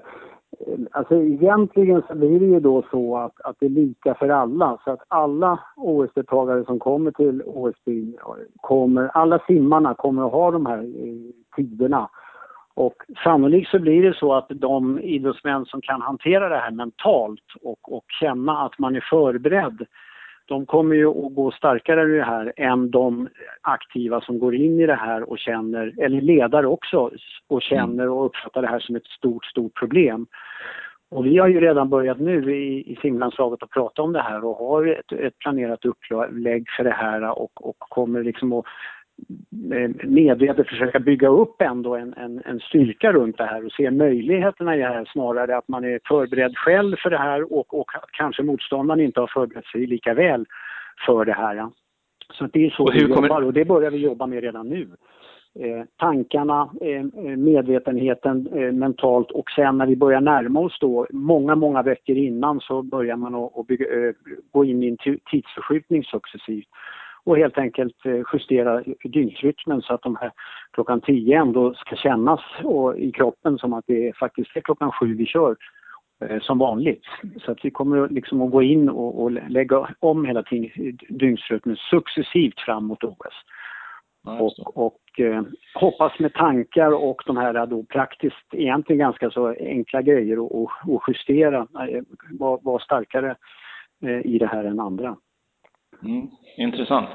Eh, 0.60 0.78
alltså 0.92 1.14
egentligen 1.14 2.02
så 2.08 2.14
blir 2.14 2.40
det 2.40 2.46
ju 2.46 2.60
då 2.60 2.82
så 2.90 3.16
att, 3.16 3.40
att 3.44 3.56
det 3.60 3.66
är 3.66 3.70
lika 3.70 4.14
för 4.14 4.28
alla. 4.28 4.78
Så 4.84 4.90
att 4.90 5.02
alla 5.08 5.60
OS-deltagare 5.76 6.64
som 6.64 6.78
kommer 6.78 7.10
till 7.10 7.42
OS-byn 7.46 8.16
kommer, 8.56 9.08
alla 9.14 9.38
simmarna 9.46 9.94
kommer 9.94 10.26
att 10.26 10.32
ha 10.32 10.50
de 10.50 10.66
här 10.66 10.78
eh, 10.78 11.43
tiderna. 11.56 12.08
Och 12.74 12.94
sannolikt 13.24 13.70
så 13.70 13.78
blir 13.78 14.02
det 14.02 14.14
så 14.14 14.34
att 14.34 14.46
de 14.48 15.00
idrottsmän 15.00 15.64
som 15.64 15.80
kan 15.80 16.02
hantera 16.02 16.48
det 16.48 16.58
här 16.58 16.70
mentalt 16.70 17.44
och, 17.62 17.92
och 17.92 18.04
känna 18.20 18.62
att 18.62 18.78
man 18.78 18.96
är 18.96 19.06
förberedd 19.10 19.86
de 20.46 20.66
kommer 20.66 20.96
ju 20.96 21.06
att 21.08 21.34
gå 21.34 21.50
starkare 21.50 22.14
i 22.14 22.18
det 22.18 22.24
här 22.24 22.52
än 22.56 22.90
de 22.90 23.28
aktiva 23.60 24.20
som 24.20 24.38
går 24.38 24.54
in 24.54 24.80
i 24.80 24.86
det 24.86 24.94
här 24.94 25.30
och 25.30 25.38
känner, 25.38 25.94
eller 25.98 26.20
ledare 26.20 26.66
också, 26.66 27.10
och 27.48 27.62
känner 27.62 28.08
och 28.08 28.26
uppfattar 28.26 28.62
det 28.62 28.68
här 28.68 28.80
som 28.80 28.96
ett 28.96 29.06
stort, 29.06 29.44
stort 29.44 29.74
problem. 29.78 30.26
Och 31.10 31.26
vi 31.26 31.38
har 31.38 31.48
ju 31.48 31.60
redan 31.60 31.88
börjat 31.88 32.20
nu 32.20 32.56
i, 32.56 32.92
i 32.92 32.96
simlandslaget 33.02 33.62
att 33.62 33.70
prata 33.70 34.02
om 34.02 34.12
det 34.12 34.22
här 34.22 34.44
och 34.44 34.56
har 34.56 34.86
ett, 34.86 35.12
ett 35.12 35.38
planerat 35.38 35.84
upplägg 35.84 36.66
för 36.76 36.84
det 36.84 36.90
här 36.90 37.38
och, 37.38 37.68
och 37.68 37.76
kommer 37.78 38.22
liksom 38.22 38.52
att 38.52 38.64
medvetet 40.04 40.68
försöka 40.68 41.00
bygga 41.00 41.28
upp 41.28 41.62
ändå 41.62 41.94
en, 41.96 42.14
en, 42.14 42.42
en, 42.44 42.60
styrka 42.60 43.12
runt 43.12 43.38
det 43.38 43.44
här 43.44 43.64
och 43.64 43.72
se 43.72 43.90
möjligheterna 43.90 44.76
i 44.76 44.78
det 44.78 44.84
här 44.84 45.04
snarare 45.12 45.56
att 45.56 45.68
man 45.68 45.84
är 45.84 46.00
förberedd 46.08 46.56
själv 46.56 46.96
för 47.02 47.10
det 47.10 47.18
här 47.18 47.52
och, 47.52 47.80
och 47.80 47.90
kanske 48.12 48.42
motståndaren 48.42 49.00
inte 49.00 49.20
har 49.20 49.26
förberett 49.26 49.66
sig 49.66 49.86
lika 49.86 50.14
väl 50.14 50.46
för 51.06 51.24
det 51.24 51.32
här. 51.32 51.70
Så 52.32 52.46
det 52.52 52.66
är 52.66 52.70
så 52.70 52.90
vi 52.92 53.00
kommer... 53.00 53.28
jobbar 53.28 53.42
och 53.42 53.52
det 53.52 53.64
börjar 53.64 53.90
vi 53.90 53.98
jobba 53.98 54.26
med 54.26 54.42
redan 54.42 54.68
nu. 54.68 54.88
Eh, 55.60 55.84
tankarna, 55.96 56.70
eh, 56.80 57.02
medvetenheten 57.36 58.46
eh, 58.46 58.72
mentalt 58.72 59.30
och 59.30 59.50
sen 59.50 59.78
när 59.78 59.86
vi 59.86 59.96
börjar 59.96 60.20
närma 60.20 60.60
oss 60.60 60.78
då, 60.80 61.06
många, 61.10 61.54
många 61.54 61.82
veckor 61.82 62.16
innan 62.16 62.60
så 62.60 62.82
börjar 62.82 63.16
man 63.16 63.34
att, 63.34 63.66
bygga, 63.66 63.86
eh, 63.86 64.14
gå 64.52 64.64
in 64.64 64.82
i 64.82 64.88
en 64.88 65.18
tidsförskjutning 65.30 66.04
successivt 66.04 66.68
och 67.24 67.36
helt 67.36 67.58
enkelt 67.58 68.06
eh, 68.06 68.22
justera 68.32 68.82
dygnsrytmen 69.04 69.82
så 69.82 69.94
att 69.94 70.02
de 70.02 70.16
här 70.16 70.32
klockan 70.72 71.00
10 71.00 71.38
ändå 71.38 71.74
ska 71.74 71.96
kännas 71.96 72.40
och, 72.62 72.98
i 72.98 73.12
kroppen 73.12 73.58
som 73.58 73.72
att 73.72 73.84
det 73.86 74.16
faktiskt 74.16 74.56
är 74.56 74.60
klockan 74.60 74.92
7 74.92 75.14
vi 75.14 75.26
kör 75.26 75.56
eh, 76.24 76.40
som 76.40 76.58
vanligt. 76.58 77.04
Så 77.44 77.52
att 77.52 77.64
vi 77.64 77.70
kommer 77.70 78.08
liksom 78.08 78.42
att 78.42 78.50
gå 78.50 78.62
in 78.62 78.88
och, 78.88 79.22
och 79.22 79.30
lägga 79.30 79.88
om 80.00 80.24
hela 80.24 80.44
dygnsrytmen 81.08 81.76
successivt 81.76 82.60
fram 82.60 82.84
mot 82.84 83.04
OS. 83.04 83.34
och, 84.26 84.76
och 84.86 85.20
eh, 85.20 85.42
hoppas 85.74 86.18
med 86.18 86.34
tankar 86.34 86.92
och 86.92 87.22
de 87.26 87.36
här 87.36 87.66
då 87.66 87.82
praktiskt 87.82 88.54
egentligen 88.54 88.98
ganska 88.98 89.30
så 89.30 89.54
enkla 89.60 90.02
grejer 90.02 90.38
och, 90.38 90.62
och, 90.62 90.70
och 90.86 91.02
justera, 91.08 91.66
eh, 91.88 92.02
vara 92.38 92.60
var 92.62 92.78
starkare 92.78 93.36
eh, 94.02 94.26
i 94.26 94.38
det 94.38 94.46
här 94.46 94.64
än 94.64 94.80
andra. 94.80 95.16
Mm, 96.04 96.26
intressant. 96.56 97.08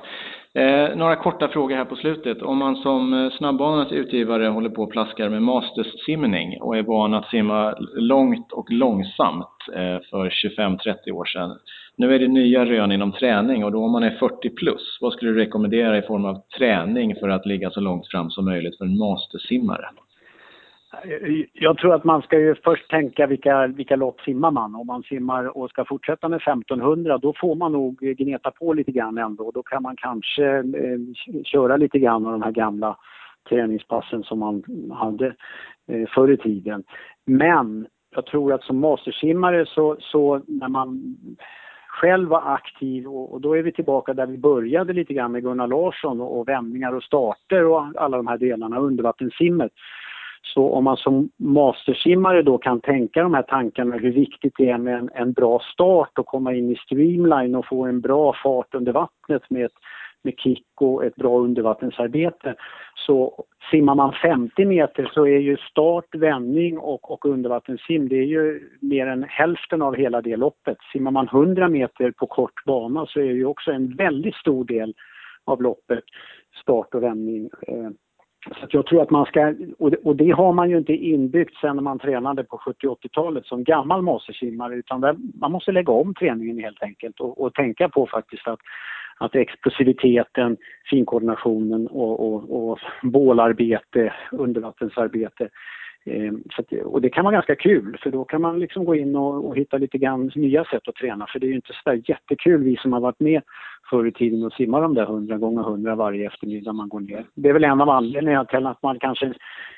Eh, 0.54 0.96
några 0.96 1.16
korta 1.16 1.48
frågor 1.48 1.76
här 1.76 1.86
på 1.86 1.96
slutet. 1.96 2.42
Om 2.42 2.58
man 2.58 2.76
som 2.76 3.14
eh, 3.14 3.32
snabbbanans 3.32 3.92
utgivare 3.92 4.48
håller 4.48 4.70
på 4.70 4.84
och 4.84 4.92
plaskar 4.92 5.30
med 5.30 5.42
mastersimning 5.42 6.62
och 6.62 6.78
är 6.78 6.84
van 6.84 7.14
att 7.14 7.30
simma 7.30 7.76
långt 7.96 8.52
och 8.52 8.72
långsamt 8.72 9.48
eh, 9.74 9.98
för 10.10 10.30
25-30 10.30 11.12
år 11.12 11.26
sedan. 11.26 11.58
Nu 11.96 12.16
är 12.16 12.20
det 12.20 12.28
nya 12.28 12.66
rön 12.66 12.92
inom 12.92 13.12
träning 13.12 13.64
och 13.64 13.72
då 13.72 13.84
om 13.84 13.92
man 13.92 14.04
är 14.04 14.18
40 14.20 14.50
plus, 14.50 14.98
vad 15.02 15.14
skulle 15.14 15.32
du 15.32 15.40
rekommendera 15.40 15.98
i 15.98 16.02
form 16.02 16.26
av 16.26 16.42
träning 16.58 17.16
för 17.16 17.30
att 17.30 17.46
ligga 17.46 17.70
så 17.70 17.80
långt 17.80 18.08
fram 18.08 18.30
som 18.30 18.46
möjligt 18.46 18.78
för 18.78 18.86
en 18.86 18.98
mastersimmare? 18.98 19.90
Jag 21.54 21.78
tror 21.78 21.94
att 21.94 22.04
man 22.04 22.22
ska 22.22 22.40
ju 22.40 22.56
först 22.56 22.90
tänka 22.90 23.28
vilka, 23.28 23.68
vilka 23.68 23.96
lopp 23.96 24.22
simmar 24.22 24.52
man. 24.52 24.76
Om 24.76 24.88
man 24.88 25.04
simmar 25.04 25.58
och 25.58 25.70
ska 25.70 25.86
fortsätta 25.86 26.30
med 26.30 26.42
1500 26.42 27.18
då 27.18 27.34
får 27.34 27.56
man 27.56 27.72
nog 27.72 28.00
gneta 28.00 28.52
på 28.52 28.74
lite 28.74 28.92
grann 28.92 29.18
ändå. 29.18 29.52
Då 29.52 29.64
kan 29.64 29.84
man 29.84 29.96
kanske 29.96 30.58
eh, 30.58 31.44
köra 31.44 31.78
lite 31.78 32.00
grann 32.00 32.26
av 32.26 32.32
de 32.32 32.42
här 32.42 32.52
gamla 32.52 32.98
träningspassen 33.50 34.24
som 34.24 34.40
man 34.40 34.64
hade 34.94 35.36
eh, 35.88 36.08
förr 36.16 36.32
i 36.32 36.38
tiden. 36.38 36.84
Men 37.26 37.88
jag 38.16 38.26
tror 38.26 38.54
att 38.54 38.64
som 38.64 38.80
mastersimmare 38.80 39.66
så, 39.66 39.98
så 40.00 40.42
när 40.48 40.70
man 40.70 41.18
själv 41.88 42.30
var 42.30 42.54
aktiv 42.54 43.08
och, 43.08 43.34
och, 43.34 43.42
då 43.42 43.58
är 43.58 43.64
vi 43.64 43.72
tillbaka 43.72 44.14
där 44.14 44.26
vi 44.26 44.38
började 44.38 44.94
lite 44.94 45.14
grann 45.14 45.32
med 45.32 45.44
Gunnar 45.44 45.68
Larsson 45.68 46.22
och, 46.22 46.40
och 46.40 46.48
vändningar 46.48 46.96
och 46.96 47.04
starter 47.04 47.66
och 47.66 47.86
alla 47.96 48.18
de 48.18 48.28
här 48.28 48.38
delarna, 48.38 48.80
undervattenssimmet 48.80 49.72
så 50.42 50.70
om 50.70 50.84
man 50.84 50.98
som 50.98 51.30
mastersimmare 51.38 52.42
då 52.42 52.58
kan 52.58 52.82
tänka 52.82 53.24
de 53.24 53.34
här 53.34 53.42
tankarna 53.42 53.98
hur 53.98 54.12
viktigt 54.12 54.54
det 54.58 54.70
är 54.70 54.78
med 54.78 55.00
en, 55.00 55.10
en 55.14 55.34
bra 55.34 55.62
start 55.74 56.20
och 56.20 56.26
komma 56.26 56.54
in 56.54 56.72
i 56.72 56.76
streamline 56.76 57.56
och 57.56 57.66
få 57.66 57.86
en 57.86 58.02
bra 58.02 58.36
fart 58.44 58.76
under 58.76 58.92
vattnet 58.92 59.50
med 59.50 59.66
ett 59.66 59.74
med 60.22 60.34
kick 60.38 60.66
och 60.82 61.06
ett 61.06 61.16
bra 61.16 61.40
undervattensarbete. 61.40 62.56
Så 62.96 63.46
simmar 63.72 63.96
man 63.96 64.14
50 64.14 64.66
meter 64.66 65.12
så 65.14 65.28
är 65.28 65.38
ju 65.38 65.58
start, 65.58 66.16
vändning 66.16 66.78
och, 66.78 67.12
och 67.12 67.26
undervattenssim 67.26 68.10
det 68.10 68.16
är 68.16 68.26
ju 68.26 68.70
mer 68.82 69.08
än 69.08 69.24
hälften 69.24 69.82
av 69.82 69.96
hela 69.96 70.22
det 70.22 70.38
loppet. 70.38 70.78
Simmar 70.92 71.12
man 71.12 71.28
100 71.28 71.70
meter 71.70 72.12
på 72.12 72.28
kort 72.28 72.66
bana 72.66 73.06
så 73.06 73.20
är 73.20 73.24
det 73.24 73.34
ju 73.34 73.46
också 73.46 73.72
en 73.72 73.96
väldigt 73.96 74.36
stor 74.36 74.66
del 74.66 74.94
av 75.46 75.62
loppet 75.62 76.04
start 76.62 76.96
och 76.96 77.04
vändning. 77.04 77.50
Eh, 77.68 77.90
så 78.48 78.68
jag 78.70 78.86
tror 78.86 79.02
att 79.02 79.10
man 79.10 79.26
ska, 79.26 79.54
och 79.80 79.92
det, 79.92 79.98
och 79.98 80.16
det, 80.16 80.32
har 80.32 80.54
man 80.54 80.70
ju 80.70 80.78
inte 80.78 80.94
inbyggt 80.94 81.56
sen 81.56 81.76
när 81.76 81.84
man 81.84 82.00
tränade 82.00 82.44
på 82.44 82.58
70 82.58 82.88
80-talet 82.88 83.46
som 83.46 83.64
gammal 83.64 84.02
mastersimmare 84.02 84.76
utan 84.76 85.02
där, 85.02 85.16
man 85.40 85.52
måste 85.52 85.72
lägga 85.72 85.94
om 85.94 86.14
träningen 86.14 86.60
helt 86.60 86.84
enkelt 86.84 87.20
och, 87.20 87.42
och 87.42 87.54
tänka 87.54 87.90
på 87.90 88.08
faktiskt 88.08 88.48
att, 88.48 88.60
att 89.18 89.36
explosiviteten, 89.36 90.58
finkoordinationen 90.90 91.88
och, 91.88 92.34
och, 92.34 92.70
och 92.70 92.80
bålarbete, 93.04 94.14
undervattensarbete 94.32 95.50
att, 96.58 96.72
och 96.86 97.02
det 97.02 97.10
kan 97.10 97.26
vara 97.26 97.34
ganska 97.34 97.56
kul 97.56 97.98
för 98.04 98.12
då 98.12 98.24
kan 98.26 98.42
man 98.42 98.60
liksom 98.60 98.86
gå 98.86 98.96
in 98.96 99.16
och, 99.16 99.48
och, 99.48 99.58
hitta 99.58 99.78
lite 99.78 99.98
grann 99.98 100.32
nya 100.36 100.64
sätt 100.64 100.88
att 100.88 100.96
träna 100.96 101.28
för 101.28 101.40
det 101.40 101.46
är 101.46 101.50
ju 101.50 101.56
inte 101.56 101.74
så 101.84 101.94
jättekul 101.94 102.64
vi 102.64 102.76
som 102.76 102.94
har 102.94 103.00
varit 103.00 103.20
med 103.20 103.42
förr 103.90 104.08
i 104.08 104.12
tiden 104.12 104.44
och 104.44 104.54
simma 104.54 104.80
de 104.80 104.94
där 104.94 105.04
100 105.04 105.38
gånger 105.38 105.62
100 105.62 105.96
varje 105.96 106.28
eftermiddag 106.28 106.74
man 106.74 106.90
går 106.90 107.00
ner. 107.00 107.26
Det 107.36 107.50
är 107.50 107.54
väl 107.54 107.64
en 107.64 107.82
av 107.82 107.90
anledningarna 107.90 108.46
till 108.46 108.66
att 108.66 108.84
man 108.84 109.00
kanske 109.00 109.34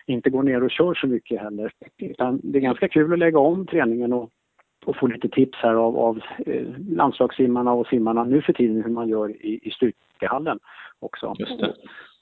inte 0.06 0.30
går 0.30 0.44
ner 0.44 0.64
och 0.64 0.72
kör 0.72 0.94
så 0.94 1.08
mycket 1.08 1.42
heller. 1.42 1.72
Utan 1.98 2.40
det 2.44 2.60
är 2.60 2.62
ganska 2.62 2.88
kul 2.88 3.14
att 3.14 3.20
lägga 3.20 3.40
om 3.40 3.68
träningen 3.68 4.14
och, 4.14 4.30
och 4.86 4.96
få 4.96 5.08
lite 5.08 5.30
tips 5.30 5.58
här 5.62 5.76
av, 5.76 5.98
av 5.98 6.20
eh, 6.46 6.68
landslagssimmarna 6.90 7.74
och 7.74 7.88
simmarna 7.88 8.24
nu 8.24 8.42
för 8.42 8.54
tiden 8.54 8.84
hur 8.84 8.92
man 8.92 9.10
gör 9.10 9.30
i, 9.30 9.60
i 9.64 9.72
styrkehallen 9.72 10.60
också. 11.00 11.36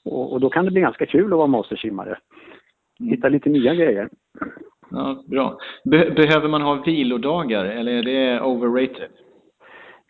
Och, 0.04 0.32
och, 0.32 0.40
då 0.40 0.50
kan 0.50 0.64
det 0.64 0.70
bli 0.70 0.80
ganska 0.80 1.06
kul 1.06 1.32
att 1.32 1.38
vara 1.38 1.46
mastersimmare 1.46 2.18
hitta 3.00 3.28
lite 3.28 3.48
nya 3.48 3.74
grejer. 3.74 4.08
Ja, 4.90 5.22
bra. 5.26 5.58
Be 5.84 6.10
behöver 6.10 6.48
man 6.48 6.62
ha 6.62 6.74
vilodagar 6.74 7.64
eller 7.64 7.92
är 7.92 8.02
det 8.02 8.40
overrated? 8.40 9.10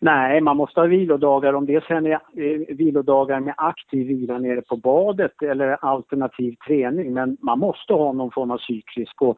Nej, 0.03 0.41
man 0.41 0.57
måste 0.57 0.79
ha 0.79 0.87
vilodagar. 0.87 1.53
Om 1.53 1.65
det 1.65 1.83
sen 1.83 2.05
är 2.05 2.19
vilodagar 2.73 3.39
med 3.39 3.53
aktiv 3.57 4.07
vila 4.07 4.37
nere 4.37 4.61
på 4.61 4.77
badet 4.77 5.41
eller 5.41 5.77
alternativ 5.81 6.55
träning. 6.67 7.13
Men 7.13 7.37
man 7.41 7.59
måste 7.59 7.93
ha 7.93 8.11
någon 8.11 8.31
form 8.31 8.51
av 8.51 8.57
cyklisk. 8.57 9.21
Och 9.21 9.37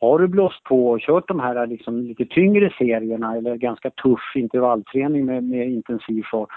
har 0.00 0.18
du 0.18 0.28
blåst 0.28 0.64
på 0.64 0.88
och 0.88 1.00
kört 1.00 1.28
de 1.28 1.40
här 1.40 1.66
liksom 1.66 2.00
lite 2.00 2.24
tyngre 2.24 2.70
serierna 2.78 3.36
eller 3.36 3.56
ganska 3.56 3.90
tuff 3.90 4.32
intervallträning 4.34 5.26
med, 5.26 5.44
med 5.44 5.70
intensiv 5.70 6.22
fart, 6.30 6.48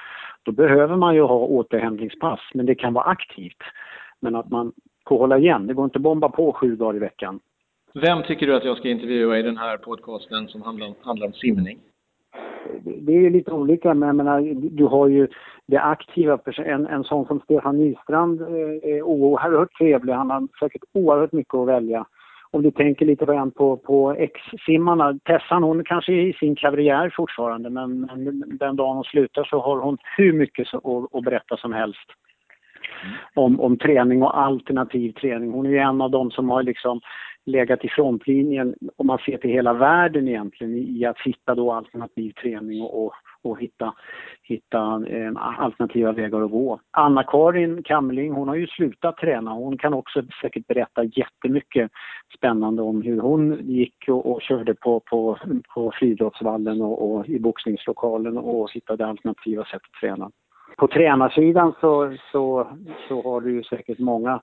då 0.44 0.52
behöver 0.52 0.96
man 0.96 1.16
ju 1.16 1.22
ha 1.22 1.38
återhämtningspass. 1.38 2.40
Men 2.54 2.66
det 2.66 2.76
kan 2.76 2.94
vara 2.94 3.06
aktivt. 3.06 3.64
Men 4.20 4.36
att 4.36 4.50
man 4.50 4.72
får 5.08 5.18
hålla 5.18 5.38
igen. 5.38 5.68
Det 5.68 5.74
går 5.74 5.86
inte 5.86 5.98
att 5.98 6.04
bomba 6.04 6.30
på 6.30 6.54
sju 6.54 6.76
dagar 6.76 6.96
i 6.96 7.00
veckan. 7.00 7.40
Vem 7.94 8.24
tycker 8.24 8.48
du 8.48 8.56
att 8.56 8.66
jag 8.66 8.78
ska 8.78 8.90
intervjua 8.90 9.38
i 9.38 9.42
den 9.42 9.58
här 9.58 9.78
podcasten 9.78 10.48
som 10.48 10.62
handlar 10.62 10.88
om, 10.88 10.96
handlar 11.02 11.28
om 11.28 11.34
simning? 11.34 11.80
Det 12.84 13.26
är 13.26 13.30
lite 13.30 13.52
olika, 13.52 13.94
men 13.94 14.08
jag 14.08 14.16
menar, 14.16 14.42
du 14.54 14.86
har 14.86 15.08
ju 15.08 15.28
det 15.66 15.82
aktiva, 15.82 16.40
en, 16.58 16.88
en 16.88 17.04
sån 17.04 17.26
som 17.26 17.40
Stefan 17.40 17.78
Nystrand 17.78 18.42
eh, 18.42 18.96
är 18.96 19.02
oerhört 19.02 19.78
trevlig. 19.78 20.14
Han 20.14 20.30
har 20.32 20.48
säkert 20.60 20.82
oerhört 20.94 21.32
mycket 21.32 21.54
att 21.54 21.68
välja. 21.68 22.06
Om 22.52 22.62
du 22.62 22.72
tänker 22.72 23.06
lite 23.06 23.26
grann 23.26 23.52
på, 23.52 23.78
på 23.78 24.12
ex-simmarna. 24.12 25.20
Tessan 25.24 25.64
hon 25.64 25.84
kanske 25.84 26.14
är 26.14 26.28
i 26.28 26.34
sin 26.34 26.56
karriär 26.56 27.14
fortfarande 27.16 27.70
men, 27.70 28.00
men 28.00 28.58
den 28.58 28.76
dagen 28.76 28.96
hon 28.96 29.04
slutar 29.04 29.44
så 29.44 29.60
har 29.60 29.78
hon 29.78 29.98
hur 30.18 30.34
mycket 30.34 30.74
att, 30.74 31.16
att 31.16 31.24
berätta 31.24 31.58
som 31.58 31.74
helst 31.74 32.10
Mm. 33.04 33.16
om, 33.34 33.60
om 33.60 33.78
träning 33.78 34.24
och 34.24 34.40
alternativ 34.40 35.12
träning. 35.12 35.52
Hon 35.52 35.66
är 35.66 35.70
ju 35.70 35.78
en 35.78 36.02
av 36.02 36.12
dem 36.12 36.32
som 36.32 36.50
har 36.50 36.64
liksom 36.64 37.02
legat 37.48 37.86
i 37.86 37.90
frontlinjen 37.90 38.76
om 38.96 39.08
man 39.08 39.18
ser 39.26 39.38
till 39.38 39.50
hela 39.50 39.74
världen 39.74 40.28
egentligen 40.28 40.74
i 40.76 41.06
att 41.06 41.20
hitta 41.26 41.56
då 41.56 41.72
alternativ 41.72 42.32
träning 42.32 42.82
och, 42.82 43.06
och, 43.06 43.14
och 43.42 43.60
hitta, 43.60 43.94
hitta 44.44 45.04
eh, 45.08 45.32
alternativa 45.36 46.12
vägar 46.12 46.42
att 46.42 46.52
gå. 46.52 46.80
Anna-Karin 46.92 47.84
Kamling, 47.84 48.32
hon 48.32 48.48
har 48.48 48.56
ju 48.56 48.68
slutat 48.68 49.18
träna. 49.18 49.52
Hon 49.52 49.78
kan 49.78 49.94
också 49.94 50.24
säkert 50.42 50.68
berätta 50.68 51.04
jättemycket 51.04 51.92
spännande 52.38 52.82
om 52.82 53.02
hur 53.02 53.20
hon 53.20 53.60
gick 53.62 54.06
och, 54.08 54.32
och 54.32 54.42
körde 54.42 54.74
på, 54.74 55.00
på, 55.00 55.38
på 55.74 55.92
friidrottsvallen 55.92 56.82
och, 56.82 57.12
och 57.12 57.30
i 57.30 57.40
boxningslokalen 57.40 58.38
och 58.38 58.72
hittade 58.72 59.06
alternativa 59.06 59.66
sätt 59.66 59.82
att 59.84 60.00
träna 60.02 60.32
på 60.78 60.88
tränarsidan 60.88 61.74
så, 61.82 62.18
så, 62.32 62.68
så 63.08 63.22
har 63.22 63.42
du 63.42 63.52
ju 63.52 63.64
säkert 63.64 64.00
många 64.00 64.42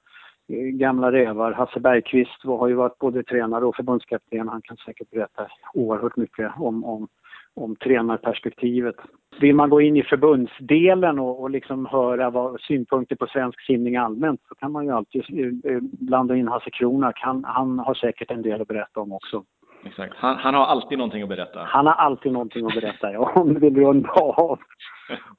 eh, 0.49 0.57
gamla 0.57 1.13
rävar. 1.13 1.53
Hasse 1.53 1.81
Bergqvist 1.81 2.45
har 2.45 2.69
ju 2.69 2.75
varit 2.75 2.99
både 2.99 3.23
tränare 3.23 3.65
och 3.65 3.77
förbundskapten. 3.77 4.49
Han 4.49 4.63
kan 4.63 4.77
säkert 4.77 5.11
berätta 5.11 5.47
oerhört 5.75 6.17
mycket 6.17 6.53
om, 6.57 6.85
om, 6.85 7.09
om 7.55 7.77
tränarperspektivet. 7.77 8.97
Vill 9.41 9.55
man 9.55 9.71
gå 9.71 9.81
in 9.81 9.97
i 9.97 10.03
förbundsdelen 10.03 11.19
och, 11.19 11.41
och 11.41 11.51
liksom 11.51 11.87
höra 11.87 12.31
vad, 12.31 12.61
synpunkter 12.61 13.17
på 13.17 13.27
svensk 13.27 13.67
simning 13.67 13.97
allmänt 13.97 14.41
så 14.49 14.55
kan 14.55 14.73
man 14.73 14.85
ju 14.85 14.91
alltid 14.91 15.23
eh, 15.31 15.73
eh, 15.73 15.81
blanda 15.83 16.37
in 16.37 16.49
Hasse 16.49 16.71
Kronak. 16.71 17.19
Han, 17.21 17.45
han 17.45 17.79
har 17.79 17.95
säkert 17.95 18.31
en 18.31 18.43
del 18.43 18.61
att 18.61 18.69
berätta 18.69 19.01
om 19.01 19.13
också. 19.13 19.45
Exakt. 19.87 20.15
Han, 20.17 20.37
han, 20.37 20.55
har 20.55 20.65
alltid 20.65 20.99
någonting 20.99 21.23
att 21.23 21.29
berätta. 21.29 21.61
Han 21.61 21.87
har 21.87 21.93
alltid 21.93 22.33
någonting 22.33 22.67
att 22.67 22.75
berätta, 22.75 23.13
ja, 23.13 23.33
om 23.35 23.55
du 23.55 23.61
vill 23.61 23.77
runda 23.77 24.11
av. 24.11 24.59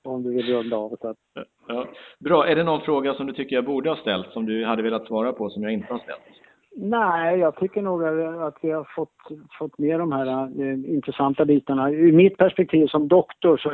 om 0.03 0.23
du 0.23 0.33
vill 0.33 0.53
runda 0.53 0.77
av. 0.77 0.97
Så 1.01 1.07
att... 1.07 1.17
ja. 1.67 1.85
Bra. 2.19 2.47
Är 2.47 2.55
det 2.55 2.63
någon 2.63 2.81
fråga 2.81 3.13
som 3.13 3.27
du 3.27 3.33
tycker 3.33 3.55
jag 3.55 3.65
borde 3.65 3.89
ha 3.89 3.95
ställt, 3.95 4.31
som 4.31 4.45
du 4.45 4.65
hade 4.65 4.81
velat 4.81 5.07
svara 5.07 5.33
på, 5.33 5.49
som 5.49 5.63
jag 5.63 5.73
inte 5.73 5.93
har 5.93 5.99
ställt? 5.99 6.21
Nej, 6.77 7.39
jag 7.39 7.55
tycker 7.55 7.81
nog 7.81 8.03
att 8.43 8.57
vi 8.61 8.71
har 8.71 8.87
fått, 8.95 9.13
fått 9.59 9.77
med 9.77 9.99
de 9.99 10.11
här 10.11 10.27
eh, 10.61 10.93
intressanta 10.93 11.45
bitarna. 11.45 11.91
Ur 11.91 12.11
mitt 12.11 12.37
perspektiv 12.37 12.87
som 12.87 13.07
doktor, 13.07 13.57
så 13.57 13.69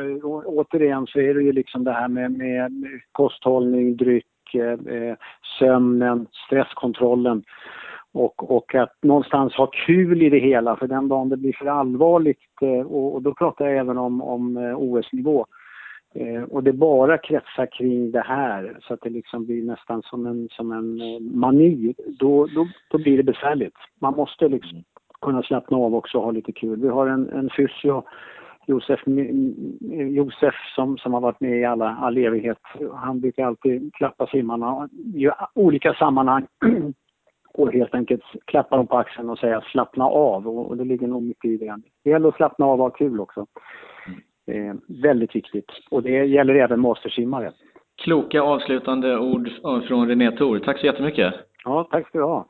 återigen, 0.46 1.06
så 1.06 1.20
är 1.20 1.34
det 1.34 1.42
ju 1.42 1.52
liksom 1.52 1.84
det 1.84 1.92
här 1.92 2.08
med, 2.08 2.32
med 2.32 2.72
kosthållning, 3.12 3.96
dryck, 3.96 4.54
eh, 4.54 5.16
sömnen, 5.58 6.26
stresskontrollen 6.46 7.44
och, 8.12 8.56
och 8.56 8.74
att 8.74 8.92
någonstans 9.02 9.54
ha 9.54 9.66
kul 9.66 10.22
i 10.22 10.30
det 10.30 10.38
hela 10.38 10.76
för 10.76 10.86
den 10.86 11.08
dagen 11.08 11.28
det 11.28 11.36
blir 11.36 11.52
för 11.52 11.66
allvarligt 11.66 12.62
eh, 12.62 12.86
och, 12.86 13.14
och 13.14 13.22
då 13.22 13.34
pratar 13.34 13.66
jag 13.68 13.78
även 13.78 13.98
om, 13.98 14.22
om 14.22 14.56
eh, 14.56 14.74
OS-nivå. 14.78 15.46
Eh, 16.14 16.42
och 16.42 16.62
det 16.62 16.72
bara 16.72 17.18
kretsar 17.18 17.66
kring 17.66 18.10
det 18.10 18.20
här 18.20 18.78
så 18.82 18.94
att 18.94 19.00
det 19.00 19.10
liksom 19.10 19.46
blir 19.46 19.64
nästan 19.64 20.02
som 20.02 20.26
en, 20.26 20.48
som 20.50 20.72
en 20.72 20.98
mani, 21.38 21.94
då, 22.18 22.46
då, 22.46 22.66
då 22.90 22.98
blir 22.98 23.16
det 23.16 23.22
besvärligt. 23.22 23.76
Man 24.00 24.14
måste 24.16 24.48
liksom 24.48 24.84
kunna 25.20 25.42
slappna 25.42 25.76
av 25.76 25.94
också 25.94 26.18
och 26.18 26.24
ha 26.24 26.30
lite 26.30 26.52
kul. 26.52 26.80
Vi 26.80 26.88
har 26.88 27.06
en, 27.06 27.28
en 27.28 27.50
fysio, 27.56 28.02
Josef, 28.66 29.00
Josef 30.10 30.54
som, 30.74 30.98
som 30.98 31.14
har 31.14 31.20
varit 31.20 31.40
med 31.40 31.60
i 31.60 31.64
alla, 31.64 31.96
all 31.96 32.18
evighet. 32.18 32.58
Han 32.94 33.20
brukar 33.20 33.46
alltid 33.46 33.94
klappa 33.94 34.26
simmarna 34.26 34.88
i 35.14 35.30
olika 35.54 35.94
sammanhang 35.94 36.46
och 37.54 37.72
helt 37.72 37.94
enkelt 37.94 38.22
klappa 38.44 38.76
dem 38.76 38.86
på 38.86 38.96
axeln 38.96 39.30
och 39.30 39.38
säga 39.38 39.60
slappna 39.60 40.04
av 40.04 40.48
och, 40.48 40.76
det 40.76 40.84
ligger 40.84 41.06
nog 41.06 41.22
mycket 41.22 41.50
i 41.50 41.56
det. 41.56 41.76
Det 42.04 42.10
gäller 42.10 42.28
att 42.28 42.36
slappna 42.36 42.66
av 42.66 42.80
och 42.80 42.86
ha 42.86 42.90
kul 42.90 43.20
också. 43.20 43.46
Eh, 44.46 44.74
väldigt 45.02 45.36
viktigt 45.36 45.70
och 45.90 46.02
det 46.02 46.24
gäller 46.24 46.54
även 46.54 46.80
mastersimmare. 46.80 47.52
Kloka 47.96 48.42
avslutande 48.42 49.18
ord 49.18 49.50
från 49.88 50.08
René 50.08 50.30
Thor. 50.30 50.58
Tack 50.58 50.78
så 50.78 50.86
jättemycket. 50.86 51.34
Ja, 51.64 51.88
tack 51.90 52.08
ska 52.08 52.18
du 52.18 52.24
ha. 52.24 52.46